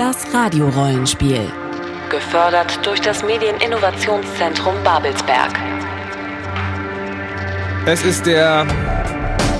Das 0.00 0.16
Radiorollenspiel. 0.32 1.52
Gefördert 2.08 2.86
durch 2.86 3.02
das 3.02 3.22
Medieninnovationszentrum 3.22 4.74
Babelsberg. 4.82 5.52
Es 7.84 8.02
ist 8.02 8.24
der 8.24 8.66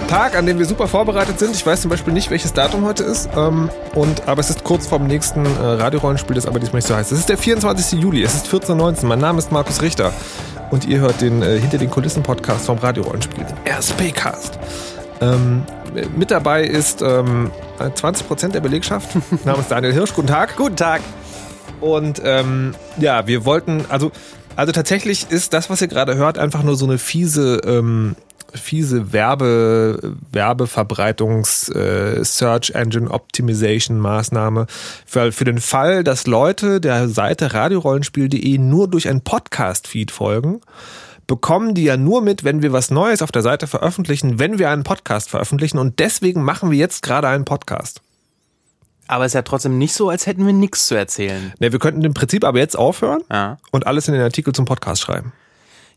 Tag, 0.08 0.34
an 0.38 0.46
dem 0.46 0.58
wir 0.58 0.64
super 0.64 0.88
vorbereitet 0.88 1.38
sind. 1.38 1.54
Ich 1.54 1.66
weiß 1.66 1.82
zum 1.82 1.90
Beispiel 1.90 2.14
nicht, 2.14 2.30
welches 2.30 2.54
Datum 2.54 2.86
heute 2.86 3.04
ist. 3.04 3.28
Ähm, 3.36 3.68
und, 3.94 4.26
aber 4.28 4.40
es 4.40 4.48
ist 4.48 4.64
kurz 4.64 4.86
vorm 4.86 5.06
nächsten 5.06 5.44
äh, 5.44 5.58
Radiorollenspiel, 5.58 6.36
das 6.36 6.46
aber 6.46 6.58
diesmal 6.58 6.78
nicht 6.78 6.88
so 6.88 6.96
heißt. 6.96 7.12
Es 7.12 7.18
ist 7.18 7.28
der 7.28 7.36
24. 7.36 8.00
Juli, 8.00 8.22
es 8.22 8.34
ist 8.34 8.46
14.19 8.46 9.02
Uhr. 9.02 9.08
Mein 9.08 9.18
Name 9.18 9.40
ist 9.40 9.52
Markus 9.52 9.82
Richter. 9.82 10.10
Und 10.70 10.86
ihr 10.86 11.00
hört 11.00 11.20
den 11.20 11.42
äh, 11.42 11.58
Hinter 11.58 11.76
den 11.76 11.90
Kulissen 11.90 12.22
Podcast 12.22 12.64
vom 12.64 12.78
Radiorollenspiel, 12.78 13.44
den 13.44 13.74
RSP-Cast. 13.74 14.58
Ähm, 15.20 15.64
mit 16.16 16.30
dabei 16.30 16.64
ist 16.64 17.02
ähm, 17.02 17.50
20% 17.88 18.48
der 18.48 18.60
Belegschaft. 18.60 19.08
Name 19.44 19.60
ist 19.60 19.70
Daniel 19.70 19.92
Hirsch. 19.92 20.14
Guten 20.14 20.28
Tag. 20.28 20.56
Guten 20.56 20.76
Tag. 20.76 21.00
Und 21.80 22.20
ähm, 22.24 22.74
ja, 22.98 23.26
wir 23.26 23.44
wollten, 23.44 23.86
also, 23.88 24.12
also 24.56 24.72
tatsächlich 24.72 25.30
ist 25.30 25.52
das, 25.52 25.70
was 25.70 25.80
ihr 25.80 25.88
gerade 25.88 26.16
hört, 26.16 26.38
einfach 26.38 26.62
nur 26.62 26.76
so 26.76 26.84
eine 26.84 26.98
fiese, 26.98 27.60
ähm, 27.64 28.16
fiese 28.52 29.12
Werbe, 29.12 30.16
Werbeverbreitungs, 30.32 31.70
äh, 31.70 32.24
Search 32.24 32.72
Engine 32.74 33.10
Optimization 33.10 33.98
Maßnahme 33.98 34.66
für, 35.06 35.32
für 35.32 35.44
den 35.44 35.58
Fall, 35.58 36.04
dass 36.04 36.26
Leute 36.26 36.80
der 36.80 37.08
Seite 37.08 37.54
radiorollenspiel.de 37.54 38.58
nur 38.58 38.88
durch 38.88 39.08
ein 39.08 39.22
Podcast-Feed 39.22 40.10
folgen 40.10 40.60
bekommen 41.30 41.74
die 41.76 41.84
ja 41.84 41.96
nur 41.96 42.22
mit, 42.22 42.42
wenn 42.42 42.60
wir 42.60 42.72
was 42.72 42.90
Neues 42.90 43.22
auf 43.22 43.30
der 43.30 43.42
Seite 43.42 43.68
veröffentlichen, 43.68 44.40
wenn 44.40 44.58
wir 44.58 44.68
einen 44.68 44.82
Podcast 44.82 45.30
veröffentlichen. 45.30 45.78
Und 45.78 46.00
deswegen 46.00 46.42
machen 46.42 46.72
wir 46.72 46.76
jetzt 46.78 47.04
gerade 47.04 47.28
einen 47.28 47.44
Podcast. 47.44 48.02
Aber 49.06 49.24
es 49.24 49.30
ist 49.30 49.34
ja 49.34 49.42
trotzdem 49.42 49.78
nicht 49.78 49.94
so, 49.94 50.08
als 50.08 50.26
hätten 50.26 50.44
wir 50.44 50.52
nichts 50.52 50.88
zu 50.88 50.96
erzählen. 50.96 51.52
Ne, 51.60 51.70
wir 51.70 51.78
könnten 51.78 52.02
im 52.02 52.14
Prinzip 52.14 52.42
aber 52.44 52.58
jetzt 52.58 52.76
aufhören 52.76 53.20
Ja. 53.30 53.58
und 53.70 53.86
alles 53.86 54.08
in 54.08 54.14
den 54.14 54.22
Artikel 54.24 54.52
zum 54.52 54.64
Podcast 54.64 55.02
schreiben. 55.02 55.32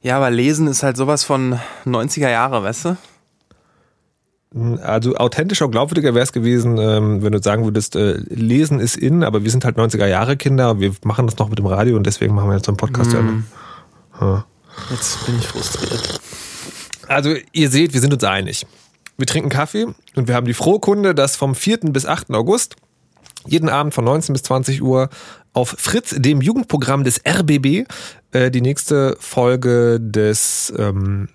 Ja, 0.04 0.18
aber 0.18 0.30
lesen 0.30 0.68
ist 0.68 0.84
halt 0.84 0.98
sowas 0.98 1.24
von 1.24 1.60
90er 1.86 2.30
Jahre, 2.30 2.62
weißt 2.64 2.86
du? 2.86 2.98
Also 4.84 5.16
authentischer 5.16 5.66
und 5.66 5.72
glaubwürdiger 5.72 6.14
wäre 6.14 6.22
es 6.24 6.32
gewesen, 6.32 6.78
ähm, 6.78 7.24
wenn 7.24 7.32
du 7.32 7.42
sagen 7.42 7.64
würdest, 7.64 7.96
äh, 7.96 8.18
lesen 8.30 8.80
ist 8.80 8.98
in, 8.98 9.24
aber 9.24 9.44
wir 9.44 9.50
sind 9.50 9.66
halt 9.66 9.78
90er 9.78 10.06
Jahre 10.06 10.38
Kinder, 10.38 10.80
wir 10.80 10.92
machen 11.04 11.26
das 11.26 11.40
noch 11.40 11.50
mit 11.50 11.58
dem 11.58 11.66
Radio 11.66 11.96
und 11.98 12.06
deswegen 12.06 12.36
machen 12.36 12.50
wir 12.50 12.58
jetzt 12.58 12.68
so 12.68 12.72
einen 12.72 12.78
Podcast. 12.78 13.16
Ende. 13.16 13.44
Ja. 14.22 14.46
Jetzt 14.90 15.26
bin 15.26 15.40
ich 15.40 15.48
frustriert. 15.48 16.22
Also 17.08 17.36
ihr 17.52 17.70
seht, 17.70 17.94
wir 17.94 18.02
sind 18.02 18.14
uns 18.14 18.24
einig. 18.24 18.66
Wir 19.18 19.28
trinken 19.28 19.50
Kaffee 19.50 19.88
und 20.16 20.28
wir 20.28 20.36
haben 20.36 20.48
die 20.48 20.54
frohe 20.54 20.80
Kunde, 20.80 21.14
dass 21.14 21.36
vom 21.36 21.56
4. 21.56 21.80
bis 21.92 22.06
8. 22.06 22.32
August 22.32 22.76
jeden 23.46 23.70
Abend 23.70 23.94
von 23.94 24.06
19 24.06 24.34
bis 24.34 24.44
20 24.44 24.82
Uhr 24.82 25.10
auf 25.54 25.76
Fritz, 25.78 26.16
dem 26.18 26.42
Jugendprogramm 26.42 27.04
des 27.04 27.22
RBB, 27.28 27.86
äh, 28.32 28.50
die 28.50 28.62
nächste 28.62 29.16
Folge 29.20 30.00
des 30.00 30.74
ähm, 30.78 31.30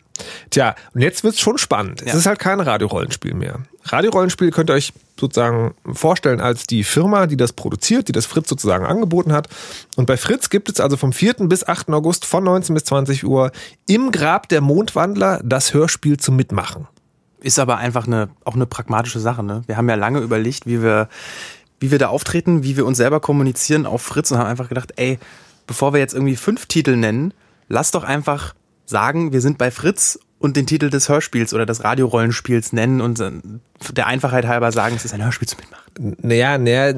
Tja, 0.50 0.74
und 0.94 1.00
jetzt 1.00 1.24
wird's 1.24 1.40
schon 1.40 1.58
spannend. 1.58 2.02
Es 2.02 2.12
Ja. 2.12 2.18
ist 2.18 2.26
halt 2.26 2.38
kein 2.38 2.60
Radiorollenspiel 2.60 3.34
mehr. 3.34 3.60
Radiorollenspiel 3.84 4.50
könnt 4.50 4.70
ihr 4.70 4.74
euch 4.74 4.92
sozusagen 5.18 5.74
vorstellen 5.92 6.40
als 6.40 6.66
die 6.66 6.84
Firma, 6.84 7.26
die 7.26 7.36
das 7.36 7.52
produziert, 7.52 8.08
die 8.08 8.12
das 8.12 8.26
Fritz 8.26 8.48
sozusagen 8.48 8.84
angeboten 8.84 9.32
hat. 9.32 9.48
Und 9.96 10.06
bei 10.06 10.16
Fritz 10.16 10.50
gibt 10.50 10.68
es 10.68 10.80
also 10.80 10.96
vom 10.96 11.12
4. 11.12 11.34
bis 11.48 11.66
8. 11.66 11.90
August 11.90 12.24
von 12.24 12.44
19 12.44 12.74
bis 12.74 12.84
20 12.84 13.24
Uhr 13.24 13.50
im 13.86 14.12
Grab 14.12 14.48
der 14.48 14.60
Mondwandler 14.60 15.40
das 15.44 15.74
Hörspiel 15.74 16.18
zum 16.18 16.36
Mitmachen. 16.36 16.86
Ist 17.40 17.58
aber 17.58 17.78
einfach 17.78 18.06
eine, 18.06 18.28
auch 18.44 18.54
eine 18.54 18.66
pragmatische 18.66 19.20
Sache, 19.20 19.42
ne? 19.44 19.62
Wir 19.66 19.76
haben 19.76 19.88
ja 19.88 19.94
lange 19.94 20.18
überlegt, 20.20 20.66
wie 20.66 20.82
wir, 20.82 21.08
wie 21.80 21.90
wir 21.92 21.98
da 21.98 22.08
auftreten, 22.08 22.64
wie 22.64 22.76
wir 22.76 22.84
uns 22.84 22.96
selber 22.98 23.20
kommunizieren 23.20 23.86
auf 23.86 24.02
Fritz 24.02 24.30
und 24.32 24.38
haben 24.38 24.48
einfach 24.48 24.68
gedacht, 24.68 24.92
ey, 24.96 25.18
bevor 25.66 25.92
wir 25.92 26.00
jetzt 26.00 26.14
irgendwie 26.14 26.34
fünf 26.36 26.66
Titel 26.66 26.96
nennen, 26.96 27.32
lass 27.68 27.90
doch 27.92 28.02
einfach 28.02 28.54
sagen, 28.88 29.32
wir 29.32 29.40
sind 29.40 29.58
bei 29.58 29.70
Fritz 29.70 30.18
und 30.38 30.56
den 30.56 30.66
Titel 30.66 30.88
des 30.88 31.08
Hörspiels 31.08 31.52
oder 31.52 31.66
des 31.66 31.84
Radiorollenspiels 31.84 32.72
nennen 32.72 33.00
und 33.00 33.20
äh, 33.20 33.32
der 33.92 34.06
Einfachheit 34.06 34.46
halber 34.46 34.72
sagen, 34.72 34.96
es 34.96 35.04
ist 35.04 35.12
ein 35.12 35.22
Hörspiel 35.22 35.48
zum 35.48 35.58
Mitmachen. 35.58 36.16
Naja, 36.22 36.58
naja, 36.58 36.92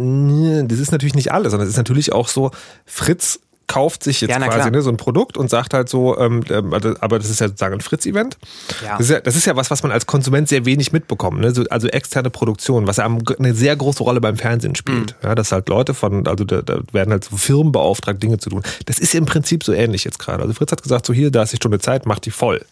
das 0.64 0.78
ist 0.78 0.92
natürlich 0.92 1.14
nicht 1.14 1.32
alles, 1.32 1.50
sondern 1.50 1.66
es 1.66 1.72
ist 1.74 1.78
natürlich 1.78 2.12
auch 2.12 2.28
so, 2.28 2.50
Fritz 2.84 3.40
kauft 3.70 4.02
sich 4.02 4.20
jetzt 4.20 4.30
Ja, 4.30 4.38
quasi 4.38 4.70
ne, 4.70 4.82
so 4.82 4.90
ein 4.90 4.96
Produkt 4.96 5.36
und 5.36 5.48
sagt 5.48 5.74
halt 5.74 5.88
so, 5.88 6.18
ähm, 6.18 6.42
ähm, 6.50 6.74
also- 6.74 6.94
aber 7.00 7.18
das 7.20 7.30
ist 7.30 7.40
ja 7.40 7.46
sozusagen 7.46 7.74
ein 7.74 7.80
Fritz-Event. 7.80 8.36
Ja. 8.84 8.98
Das, 8.98 9.06
ist 9.06 9.10
ja, 9.10 9.20
das 9.20 9.36
ist 9.36 9.46
ja 9.46 9.54
was, 9.54 9.70
was 9.70 9.84
man 9.84 9.92
als 9.92 10.06
Konsument 10.06 10.48
sehr 10.48 10.64
wenig 10.64 10.92
mitbekommt. 10.92 11.40
Ne? 11.40 11.52
So, 11.54 11.62
also 11.70 11.86
externe 11.86 12.30
Produktion, 12.30 12.88
was 12.88 12.98
eine 12.98 13.54
sehr 13.54 13.76
große 13.76 14.02
Rolle 14.02 14.20
beim 14.20 14.36
Fernsehen 14.36 14.74
spielt. 14.74 15.14
Mhm. 15.22 15.28
Ja, 15.28 15.34
dass 15.36 15.52
halt 15.52 15.68
Leute 15.68 15.94
von, 15.94 16.26
also 16.26 16.42
da, 16.44 16.62
da 16.62 16.80
werden 16.92 17.12
halt 17.12 17.24
so 17.24 17.36
Firmen 17.36 17.70
beauftragt, 17.70 18.20
Dinge 18.22 18.38
zu 18.38 18.50
tun. 18.50 18.62
Das 18.86 18.98
ist 18.98 19.14
im 19.14 19.24
Prinzip 19.26 19.62
so 19.62 19.72
ähnlich 19.72 20.02
jetzt 20.02 20.18
gerade. 20.18 20.42
Also 20.42 20.52
Fritz 20.54 20.72
hat 20.72 20.82
gesagt, 20.82 21.06
so 21.06 21.12
hier, 21.12 21.30
da 21.30 21.44
ist 21.44 21.52
die 21.52 21.56
Stunde 21.56 21.78
Zeit, 21.78 22.06
macht 22.06 22.26
die 22.26 22.32
voll. 22.32 22.64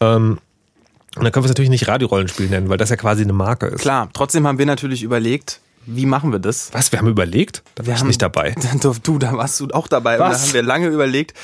Ähm, 0.00 0.38
und 1.16 1.24
dann 1.24 1.32
können 1.32 1.44
wir 1.44 1.46
es 1.46 1.50
natürlich 1.50 1.70
nicht 1.70 1.88
Radiorollenspiel 1.88 2.48
nennen, 2.48 2.68
weil 2.68 2.78
das 2.78 2.90
ja 2.90 2.96
quasi 2.96 3.22
eine 3.22 3.32
Marke 3.32 3.66
ist. 3.66 3.80
Klar, 3.80 4.08
trotzdem 4.12 4.46
haben 4.46 4.58
wir 4.58 4.66
natürlich 4.66 5.02
überlegt, 5.02 5.60
wie 5.96 6.06
machen 6.06 6.32
wir 6.32 6.38
das? 6.38 6.72
Was? 6.72 6.92
Wir 6.92 6.98
haben 6.98 7.08
überlegt? 7.08 7.62
Da 7.74 7.86
war 7.86 7.94
ich 7.94 8.04
nicht 8.04 8.22
dabei. 8.22 8.54
Du, 8.80 8.94
du, 9.02 9.18
da 9.18 9.32
warst 9.32 9.60
du 9.60 9.68
auch 9.68 9.88
dabei. 9.88 10.14
Und 10.14 10.20
da 10.20 10.30
Was? 10.30 10.46
haben 10.46 10.54
wir 10.54 10.62
lange 10.62 10.88
überlegt, 10.88 11.34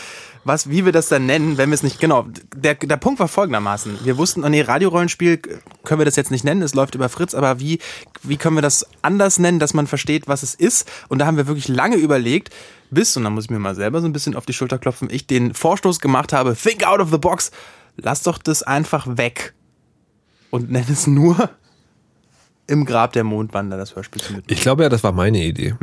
was, 0.44 0.70
wie 0.70 0.84
wir 0.84 0.92
das 0.92 1.08
dann 1.08 1.26
nennen, 1.26 1.58
wenn 1.58 1.70
wir 1.70 1.74
es 1.74 1.82
nicht, 1.82 1.98
genau. 1.98 2.26
Der, 2.54 2.74
der 2.74 2.96
Punkt 2.96 3.18
war 3.18 3.26
folgendermaßen. 3.26 3.98
Wir 4.04 4.16
wussten, 4.16 4.44
oh 4.44 4.48
nee, 4.48 4.60
Radiorollenspiel 4.60 5.38
können 5.84 6.00
wir 6.00 6.04
das 6.04 6.14
jetzt 6.14 6.30
nicht 6.30 6.44
nennen, 6.44 6.62
es 6.62 6.74
läuft 6.74 6.94
über 6.94 7.08
Fritz, 7.08 7.34
aber 7.34 7.58
wie, 7.58 7.80
wie 8.22 8.36
können 8.36 8.56
wir 8.56 8.62
das 8.62 8.86
anders 9.02 9.40
nennen, 9.40 9.58
dass 9.58 9.74
man 9.74 9.88
versteht, 9.88 10.28
was 10.28 10.44
es 10.44 10.54
ist? 10.54 10.88
Und 11.08 11.18
da 11.18 11.26
haben 11.26 11.36
wir 11.36 11.48
wirklich 11.48 11.66
lange 11.66 11.96
überlegt, 11.96 12.50
bis, 12.90 13.16
und 13.16 13.24
da 13.24 13.30
muss 13.30 13.44
ich 13.44 13.50
mir 13.50 13.58
mal 13.58 13.74
selber 13.74 14.00
so 14.00 14.06
ein 14.06 14.12
bisschen 14.12 14.36
auf 14.36 14.46
die 14.46 14.52
Schulter 14.52 14.78
klopfen, 14.78 15.08
ich 15.10 15.26
den 15.26 15.52
Vorstoß 15.52 15.98
gemacht 15.98 16.32
habe, 16.32 16.54
think 16.54 16.86
out 16.86 17.00
of 17.00 17.10
the 17.10 17.18
box, 17.18 17.50
lass 17.96 18.22
doch 18.22 18.38
das 18.38 18.62
einfach 18.62 19.06
weg. 19.16 19.52
Und 20.50 20.70
nenn 20.70 20.86
es 20.88 21.08
nur 21.08 21.50
im 22.68 22.84
Grab 22.84 23.12
der 23.12 23.22
Mondwander, 23.22 23.76
das 23.76 23.94
Hörspiel 23.94 24.20
zu 24.20 24.32
mitmachen. 24.32 24.52
Ich 24.52 24.60
glaube 24.60 24.82
ja, 24.82 24.88
das 24.88 25.04
war 25.04 25.12
meine 25.12 25.44
Idee. 25.44 25.74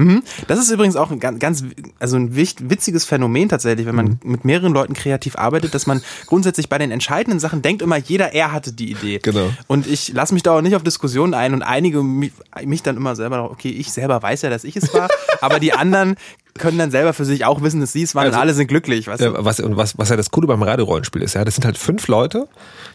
Das 0.48 0.60
ist 0.60 0.70
übrigens 0.70 0.96
auch 0.98 1.12
ein 1.12 1.20
ganz, 1.20 1.40
ganz 1.40 1.64
also 2.00 2.18
ein 2.18 2.36
witziges 2.36 3.06
Phänomen 3.06 3.48
tatsächlich, 3.50 3.86
wenn 3.86 3.96
man 3.96 4.06
Mhm. 4.06 4.20
mit 4.24 4.44
mehreren 4.46 4.74
Leuten 4.74 4.94
kreativ 4.94 5.38
arbeitet, 5.38 5.74
dass 5.74 5.88
man 5.88 6.02
grundsätzlich 6.28 6.68
bei 6.68 6.78
den 6.78 6.92
entscheidenden 6.92 7.40
Sachen 7.40 7.62
denkt 7.62 7.82
immer, 7.82 7.98
jeder 7.98 8.34
er 8.34 8.52
hatte 8.52 8.74
die 8.74 8.92
Idee. 8.92 9.20
Genau. 9.20 9.50
Und 9.68 9.88
ich 9.88 10.12
lasse 10.14 10.34
mich 10.34 10.44
da 10.44 10.58
auch 10.58 10.62
nicht 10.62 10.76
auf 10.76 10.84
Diskussionen 10.84 11.34
ein 11.34 11.54
und 11.54 11.62
einige 11.62 12.04
mich, 12.04 12.34
mich 12.66 12.84
dann 12.84 12.98
immer 12.98 13.16
selber, 13.16 13.50
okay, 13.50 13.70
ich 13.70 13.92
selber 13.94 14.22
weiß 14.22 14.42
ja, 14.42 14.50
dass 14.50 14.64
ich 14.66 14.76
es 14.76 14.94
war, 14.94 15.08
aber 15.42 15.60
die 15.60 15.72
anderen 15.74 16.16
können 16.56 16.78
dann 16.78 16.92
selber 16.92 17.14
für 17.14 17.26
sich 17.26 17.46
auch 17.46 17.62
wissen, 17.62 17.80
dass 17.82 17.94
sie 17.94 18.04
es 18.04 18.14
waren 18.14 18.26
Also- 18.26 18.36
und 18.36 18.42
alle 18.42 18.54
sind 18.54 18.68
glücklich. 18.68 19.08
Weißt 19.08 19.22
du? 19.22 19.34
Was, 19.46 19.60
und 19.62 19.78
was, 19.78 19.98
was 19.98 20.10
ja 20.10 20.18
das 20.18 20.30
Coole 20.32 20.48
beim 20.48 20.62
Radiorollenspiel 20.62 21.22
ist, 21.22 21.34
ja, 21.34 21.46
das 21.46 21.56
sind 21.56 21.64
halt 21.66 21.78
fünf 21.78 22.08
Leute, 22.10 22.48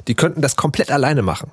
die 0.06 0.14
könnten 0.14 0.42
das 0.42 0.56
komplett 0.56 0.90
alleine 0.90 1.22
machen. 1.22 1.50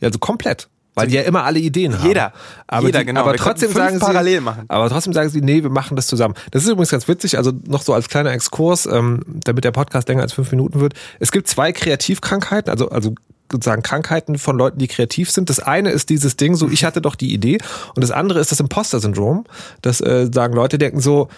Ja, 0.00 0.06
Also 0.06 0.18
komplett. 0.20 0.68
Weil 0.94 1.08
die 1.08 1.14
ja 1.14 1.22
immer 1.22 1.44
alle 1.44 1.58
Ideen 1.58 1.98
haben. 1.98 2.06
Jeder. 2.06 2.32
Aber, 2.68 2.86
Jeder, 2.86 3.00
die, 3.00 3.06
genau. 3.06 3.20
aber 3.20 3.34
trotzdem 3.34 3.72
sagen 3.72 3.98
sie, 3.98 4.00
parallel 4.04 4.40
machen. 4.40 4.64
aber 4.68 4.88
trotzdem 4.88 5.12
sagen 5.12 5.28
sie, 5.28 5.40
nee, 5.40 5.62
wir 5.62 5.70
machen 5.70 5.96
das 5.96 6.06
zusammen. 6.06 6.34
Das 6.52 6.62
ist 6.62 6.68
übrigens 6.68 6.90
ganz 6.90 7.08
witzig, 7.08 7.36
also 7.36 7.52
noch 7.66 7.82
so 7.82 7.92
als 7.92 8.08
kleiner 8.08 8.30
Exkurs, 8.30 8.86
ähm, 8.86 9.22
damit 9.26 9.64
der 9.64 9.72
Podcast 9.72 10.08
länger 10.08 10.22
als 10.22 10.32
fünf 10.32 10.50
Minuten 10.52 10.80
wird. 10.80 10.94
Es 11.18 11.32
gibt 11.32 11.48
zwei 11.48 11.72
Kreativkrankheiten, 11.72 12.70
also, 12.70 12.90
also 12.90 13.14
sozusagen 13.50 13.82
Krankheiten 13.82 14.38
von 14.38 14.56
Leuten, 14.56 14.78
die 14.78 14.88
kreativ 14.88 15.30
sind. 15.30 15.50
Das 15.50 15.58
eine 15.58 15.90
ist 15.90 16.10
dieses 16.10 16.36
Ding, 16.36 16.54
so 16.54 16.68
ich 16.68 16.84
hatte 16.84 17.00
doch 17.00 17.16
die 17.16 17.32
Idee, 17.32 17.58
und 17.94 18.02
das 18.02 18.10
andere 18.10 18.38
ist 18.38 18.52
das 18.52 18.60
Imposter-Syndrom. 18.60 19.44
Das 19.82 20.00
äh, 20.00 20.28
sagen 20.32 20.54
Leute, 20.54 20.78
denken 20.78 21.00
so, 21.00 21.28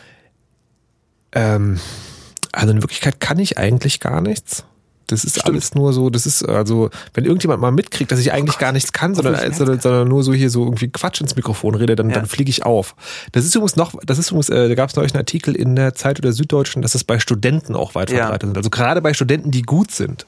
ähm, 1.32 1.80
also 2.52 2.72
in 2.72 2.82
Wirklichkeit 2.82 3.20
kann 3.20 3.38
ich 3.38 3.58
eigentlich 3.58 4.00
gar 4.00 4.20
nichts. 4.20 4.64
Das 5.08 5.24
ist 5.24 5.44
alles 5.46 5.74
nur 5.74 5.92
so, 5.92 6.10
das 6.10 6.26
ist 6.26 6.42
also, 6.48 6.90
wenn 7.14 7.24
irgendjemand 7.24 7.60
mal 7.60 7.70
mitkriegt, 7.70 8.10
dass 8.10 8.18
ich 8.18 8.32
eigentlich 8.32 8.58
gar 8.58 8.72
nichts 8.72 8.92
kann, 8.92 9.14
sondern, 9.14 9.52
sondern, 9.52 9.80
sondern 9.80 10.08
nur 10.08 10.22
so 10.24 10.32
hier 10.32 10.50
so 10.50 10.64
irgendwie 10.64 10.88
Quatsch 10.88 11.20
ins 11.20 11.36
Mikrofon 11.36 11.74
rede, 11.76 11.94
dann, 11.96 12.08
Ja. 12.10 12.16
dann 12.16 12.26
fliege 12.26 12.50
ich 12.50 12.64
auf. 12.64 12.94
Das 13.32 13.44
ist 13.44 13.54
übrigens 13.54 13.76
noch, 13.76 13.94
das 14.04 14.18
ist 14.18 14.30
übrigens, 14.30 14.48
äh, 14.48 14.68
da 14.68 14.74
gab 14.74 14.90
es 14.90 14.96
neulich 14.96 15.12
einen 15.14 15.20
Artikel 15.20 15.54
in 15.54 15.76
der 15.76 15.94
Zeit 15.94 16.18
oder 16.18 16.32
Süddeutschen, 16.32 16.82
dass 16.82 16.94
es 16.94 17.04
bei 17.04 17.18
Studenten 17.20 17.74
auch 17.76 17.94
weit 17.94 18.10
Ja. 18.10 18.18
verbreitet 18.24 18.48
sind. 18.48 18.56
Also 18.56 18.70
gerade 18.70 19.00
bei 19.02 19.14
Studenten, 19.14 19.50
die 19.50 19.62
gut 19.62 19.90
sind. 19.92 20.26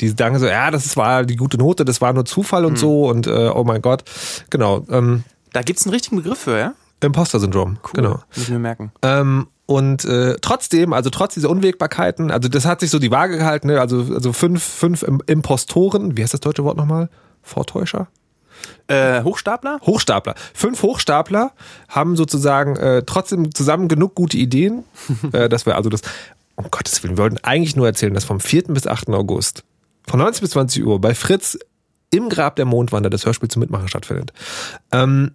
Die 0.00 0.08
sagen 0.10 0.38
so, 0.38 0.46
ja, 0.46 0.70
das 0.70 0.96
war 0.98 1.24
die 1.24 1.36
gute 1.36 1.56
Note, 1.56 1.86
das 1.86 2.02
war 2.02 2.12
nur 2.12 2.26
Zufall 2.26 2.66
und 2.66 2.78
so 2.78 3.08
und 3.08 3.26
äh, 3.26 3.48
oh 3.48 3.64
mein 3.64 3.80
Gott. 3.80 4.04
Genau. 4.50 4.84
Ähm, 4.90 5.24
Da 5.52 5.62
gibt's 5.62 5.86
einen 5.86 5.94
richtigen 5.94 6.16
Begriff 6.16 6.40
für, 6.40 6.58
ja? 6.58 6.74
Imposter-Syndrom. 7.00 7.78
Genau. 7.94 8.10
Muss 8.34 8.44
ich 8.44 8.48
mir 8.50 8.58
merken. 8.58 8.92
Ähm, 9.02 9.46
und 9.66 10.04
äh, 10.04 10.36
trotzdem, 10.40 10.92
also 10.92 11.10
trotz 11.10 11.34
dieser 11.34 11.50
Unwägbarkeiten, 11.50 12.30
also 12.30 12.48
das 12.48 12.64
hat 12.64 12.80
sich 12.80 12.90
so 12.90 12.98
die 12.98 13.10
Waage 13.10 13.36
gehalten, 13.36 13.66
ne? 13.66 13.80
also, 13.80 14.06
also 14.14 14.32
fünf, 14.32 14.62
fünf 14.62 15.02
Im- 15.02 15.22
Impostoren, 15.26 16.16
wie 16.16 16.22
heißt 16.22 16.32
das 16.32 16.40
deutsche 16.40 16.64
Wort 16.64 16.76
nochmal? 16.76 17.08
Vortäuscher? 17.42 18.08
Äh, 18.86 19.22
Hochstapler? 19.22 19.80
Hochstapler. 19.82 20.34
Fünf 20.54 20.82
Hochstapler 20.82 21.52
haben 21.88 22.16
sozusagen 22.16 22.76
äh, 22.76 23.02
trotzdem 23.04 23.54
zusammen 23.54 23.88
genug 23.88 24.14
gute 24.14 24.36
Ideen, 24.36 24.84
äh, 25.32 25.48
dass 25.48 25.66
wir 25.66 25.76
also 25.76 25.90
das, 25.90 26.02
um 26.54 26.70
Gottes 26.70 27.02
Willen, 27.02 27.16
wir 27.16 27.24
wollten 27.24 27.38
eigentlich 27.42 27.74
nur 27.74 27.86
erzählen, 27.86 28.14
dass 28.14 28.24
vom 28.24 28.40
4. 28.40 28.64
bis 28.68 28.86
8. 28.86 29.10
August 29.10 29.64
von 30.08 30.20
19 30.20 30.42
bis 30.42 30.50
20 30.50 30.84
Uhr 30.84 31.00
bei 31.00 31.14
Fritz 31.14 31.58
im 32.10 32.28
Grab 32.28 32.54
der 32.56 32.64
Mondwander 32.64 33.10
das 33.10 33.26
Hörspiel 33.26 33.48
zum 33.48 33.60
Mitmachen 33.60 33.88
stattfindet. 33.88 34.32
Ähm, 34.92 35.32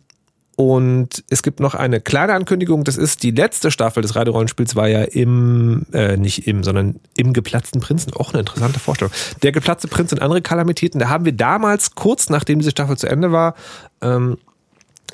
Und 0.56 1.24
es 1.30 1.44
gibt 1.44 1.59
noch 1.59 1.75
eine 1.75 2.01
kleine 2.01 2.33
Ankündigung, 2.33 2.83
das 2.83 2.98
ist 2.98 3.24
die 3.24 3.31
letzte 3.31 3.71
Staffel 3.71 4.01
des 4.01 4.15
Radiorollenspiels, 4.15 4.75
war 4.75 4.88
ja 4.88 5.03
im, 5.03 5.86
äh, 5.94 6.18
nicht 6.18 6.48
im, 6.48 6.63
sondern 6.63 7.00
im 7.15 7.33
geplatzten 7.33 7.80
Prinzen. 7.80 8.13
Auch 8.13 8.31
eine 8.31 8.42
interessante 8.42 8.80
Vorstellung. 8.80 9.13
Der 9.44 9.51
geplatzte 9.53 9.88
Prinz 9.88 10.12
und 10.12 10.21
andere 10.21 10.42
Kalamitäten, 10.42 11.00
da 11.00 11.09
haben 11.09 11.25
wir 11.25 11.31
damals, 11.31 11.95
kurz 11.95 12.30
nachdem 12.30 12.59
diese 12.59 12.71
Staffel 12.71 12.98
zu 12.98 13.07
Ende 13.07 13.31
war, 13.31 13.56
ähm, 14.01 14.38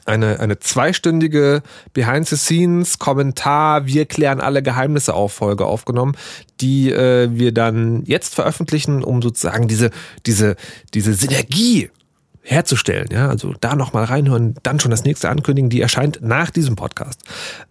eine, 0.08 0.40
eine 0.40 0.60
zweistündige 0.60 1.62
Behind-the-Scenes-Kommentar, 1.94 3.86
wir 3.86 4.06
klären 4.06 4.40
alle 4.40 4.64
Geheimnisse 4.64 5.14
auf 5.14 5.34
Folge 5.34 5.66
aufgenommen, 5.66 6.16
die 6.62 6.92
äh, 6.92 7.30
wir 7.32 7.54
dann 7.54 8.04
jetzt 8.06 8.34
veröffentlichen, 8.34 9.04
um 9.04 9.22
sozusagen 9.22 9.68
diese, 9.68 9.92
diese, 10.26 10.56
diese 10.94 11.14
Synergie 11.14 11.90
herzustellen. 12.48 13.10
Ja, 13.12 13.28
also 13.28 13.54
da 13.60 13.76
nochmal 13.76 14.06
reinhören, 14.06 14.56
dann 14.64 14.80
schon 14.80 14.92
das 14.92 15.04
nächste 15.04 15.30
ankündigen, 15.30 15.70
die 15.70 15.82
erscheint 15.82 16.20
nach 16.22 16.50
diesem 16.50 16.76
Podcast. 16.76 17.22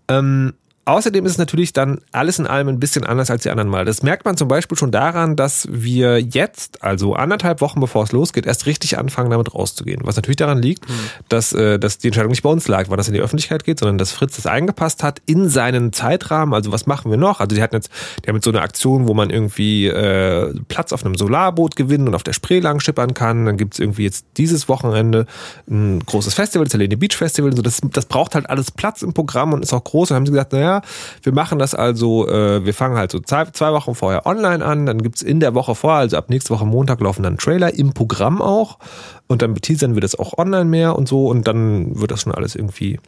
Ähm, 0.09 0.53
Außerdem 0.87 1.27
ist 1.27 1.33
es 1.33 1.39
natürlich 1.39 1.73
dann 1.73 1.99
alles 2.13 2.39
in 2.39 2.47
allem 2.47 2.69
ein 2.69 2.79
bisschen 2.79 3.05
anders 3.05 3.29
als 3.29 3.43
die 3.43 3.51
anderen 3.51 3.69
Mal. 3.69 3.85
Das 3.85 4.05
merkt 4.05 4.25
man 4.25 4.37
zum 4.37 4.47
Beispiel 4.47 4.79
schon 4.79 4.93
daran, 4.93 5.35
dass 5.35 5.67
wir 5.69 6.21
jetzt, 6.21 6.85
also 6.85 7.15
anderthalb 7.15 7.61
Wochen 7.61 7.81
bevor 7.81 8.05
es 8.05 8.13
losgeht, 8.13 8.47
erst 8.47 8.67
richtig 8.67 8.97
anfangen, 8.97 9.31
damit 9.31 9.53
rauszugehen. 9.53 10.03
Was 10.05 10.15
natürlich 10.15 10.37
daran 10.37 10.63
liegt, 10.63 10.89
mhm. 10.89 10.95
dass, 11.29 11.53
äh, 11.53 11.81
dass 11.81 11.99
die 11.99 12.07
Entscheidung 12.07 12.31
nicht 12.31 12.45
bei 12.45 12.51
uns 12.51 12.69
lag, 12.69 12.85
wann 12.89 12.99
das 12.99 13.09
in 13.09 13.15
die 13.15 13.21
Öffentlichkeit 13.21 13.65
geht, 13.65 13.81
sondern 13.81 13.99
dass 13.99 14.13
Fritz 14.13 14.37
das 14.37 14.47
eingepasst 14.47 15.03
hat 15.03 15.21
in 15.27 15.49
seinen 15.49 15.93
Zeitrahmen. 15.93 16.55
Also 16.55 16.71
was 16.71 16.87
machen 16.87 17.11
wir 17.11 17.19
noch? 17.19 17.41
Also 17.41 17.57
die 17.57 17.63
hatten 17.63 17.75
jetzt, 17.75 17.91
die 18.25 18.29
haben 18.29 18.37
jetzt 18.37 18.45
so 18.45 18.53
eine 18.53 18.63
Aktion, 18.63 19.09
wo 19.09 19.15
man 19.15 19.31
irgendwie 19.31 19.89
äh, 19.89 20.55
Platz 20.69 20.93
auf 20.93 21.05
einem 21.05 21.17
Solarboot 21.17 21.75
gewinnen 21.75 22.07
und 22.07 22.15
auf 22.15 22.23
der 22.23 22.33
Spree 22.33 22.61
lang 22.61 22.79
schippern 22.79 23.13
kann. 23.13 23.45
Dann 23.45 23.57
gibt's 23.57 23.81
irgendwie 23.81 24.05
jetzt 24.05 24.25
dieses 24.37 24.69
Wochenende 24.69 25.27
ein 25.69 25.99
großes 25.99 26.35
Festival, 26.35 26.65
das 26.65 26.75
Helene 26.75 26.97
Beach 26.97 27.17
Festival. 27.17 27.57
So, 27.57 27.63
das, 27.63 27.81
das 27.93 28.07
braucht 28.07 28.37
halt 28.37 28.49
alles 28.49 28.71
Platz 28.71 29.03
im 29.03 29.15
Programm 29.15 29.53
und 29.53 29.65
ist 29.65 29.73
auch 29.73 29.83
groß. 29.83 30.13
Und 30.13 30.15
haben 30.15 30.27
sie 30.27 30.31
gesagt, 30.31 30.53
naja, 30.53 30.76
wir 31.23 31.33
machen 31.33 31.59
das 31.59 31.75
also, 31.75 32.29
äh, 32.29 32.65
wir 32.65 32.75
fangen 32.75 32.97
halt 32.97 33.11
so 33.11 33.21
zwei, 33.21 33.45
zwei 33.47 33.73
Wochen 33.73 33.95
vorher 33.95 34.27
online 34.27 34.65
an, 34.65 34.87
dann 34.87 35.03
gibt's 35.03 35.23
in 35.23 35.41
der 35.41 35.55
Woche 35.55 35.75
vorher, 35.75 36.01
also 36.01 36.17
ab 36.17 36.31
nächste 36.31 36.51
Woche 36.51 36.67
Montag 36.67 37.01
laufen 37.01 37.23
dann 37.23 37.39
Trailer 37.39 37.75
im 37.75 37.93
Programm 37.93 38.41
auch 38.43 38.79
und 39.27 39.43
dann 39.43 39.55
teasern 39.55 39.95
wir 39.95 40.01
das 40.01 40.19
auch 40.19 40.39
online 40.39 40.67
mehr 40.67 40.97
und 40.97 41.09
so 41.09 41.27
und 41.27 41.47
dann 41.47 41.99
wird 41.99 42.11
das 42.11 42.23
schon 42.23 42.33
alles 42.33 42.55
irgendwie 42.55 42.99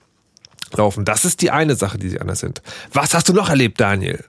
laufen. 0.76 1.04
Das 1.04 1.24
ist 1.24 1.42
die 1.42 1.50
eine 1.50 1.74
Sache, 1.74 1.98
die 1.98 2.08
sie 2.08 2.20
anders 2.20 2.40
sind. 2.40 2.62
Was 2.92 3.14
hast 3.14 3.28
du 3.28 3.32
noch 3.32 3.48
erlebt, 3.48 3.80
Daniel? 3.80 4.24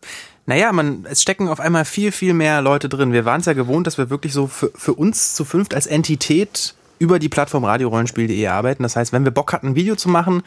Naja, 0.46 0.72
man, 0.72 1.06
es 1.08 1.22
stecken 1.22 1.48
auf 1.48 1.60
einmal 1.60 1.86
viel, 1.86 2.12
viel 2.12 2.34
mehr 2.34 2.62
Leute 2.62 2.90
drin. 2.90 3.14
Wir 3.14 3.26
waren 3.26 3.42
es 3.42 3.46
ja 3.46 3.54
gewohnt, 3.54 3.86
dass 3.86 3.98
wir 3.98 4.10
wirklich 4.10 4.34
so 4.34 4.48
für, 4.48 4.72
für 4.74 4.94
uns 4.94 5.36
zu 5.36 5.46
fünft 5.46 5.76
als 5.76 5.86
Entität 5.86 6.74
über 6.98 7.20
die 7.20 7.30
Plattform 7.30 7.66
radiorollenspiel.de 7.66 8.48
arbeiten. 8.48 8.84
Das 8.84 8.96
heißt, 8.96 9.14
wenn 9.14 9.24
wir 9.24 9.32
Bock 9.32 9.54
hatten, 9.54 9.68
ein 9.68 9.76
Video 9.76 9.96
zu 9.96 10.10
machen, 10.10 10.42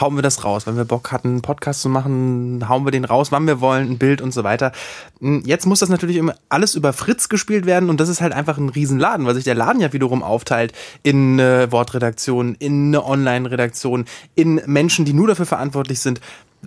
hauen 0.00 0.16
wir 0.16 0.22
das 0.22 0.44
raus. 0.44 0.66
Wenn 0.66 0.76
wir 0.76 0.84
Bock 0.84 1.12
hatten, 1.12 1.28
einen 1.28 1.42
Podcast 1.42 1.82
zu 1.82 1.88
machen, 1.88 2.68
hauen 2.68 2.84
wir 2.84 2.90
den 2.90 3.04
raus, 3.04 3.32
wann 3.32 3.46
wir 3.46 3.60
wollen, 3.60 3.90
ein 3.90 3.98
Bild 3.98 4.20
und 4.20 4.32
so 4.32 4.44
weiter. 4.44 4.72
Hm, 5.20 5.42
jetzt 5.44 5.66
muss 5.66 5.80
das 5.80 5.88
natürlich 5.88 6.16
immer 6.16 6.34
alles 6.48 6.74
über 6.74 6.92
Fritz 6.92 7.28
gespielt 7.28 7.66
werden 7.66 7.90
und 7.90 8.00
das 8.00 8.08
ist 8.08 8.20
halt 8.20 8.32
einfach 8.32 8.58
ein 8.58 8.68
Riesenladen, 8.68 9.26
weil 9.26 9.34
sich 9.34 9.44
der 9.44 9.54
Laden 9.54 9.80
ja 9.80 9.92
wiederum 9.92 10.22
aufteilt 10.22 10.72
in 11.02 11.40
eine 11.40 11.70
Wortredaktion, 11.72 12.56
in 12.58 12.88
eine 12.88 13.04
Online-Redaktion, 13.04 14.06
in 14.34 14.60
Menschen, 14.66 15.04
die 15.04 15.12
nur 15.12 15.28
dafür 15.28 15.46
verantwortlich 15.46 16.00
sind, 16.00 16.20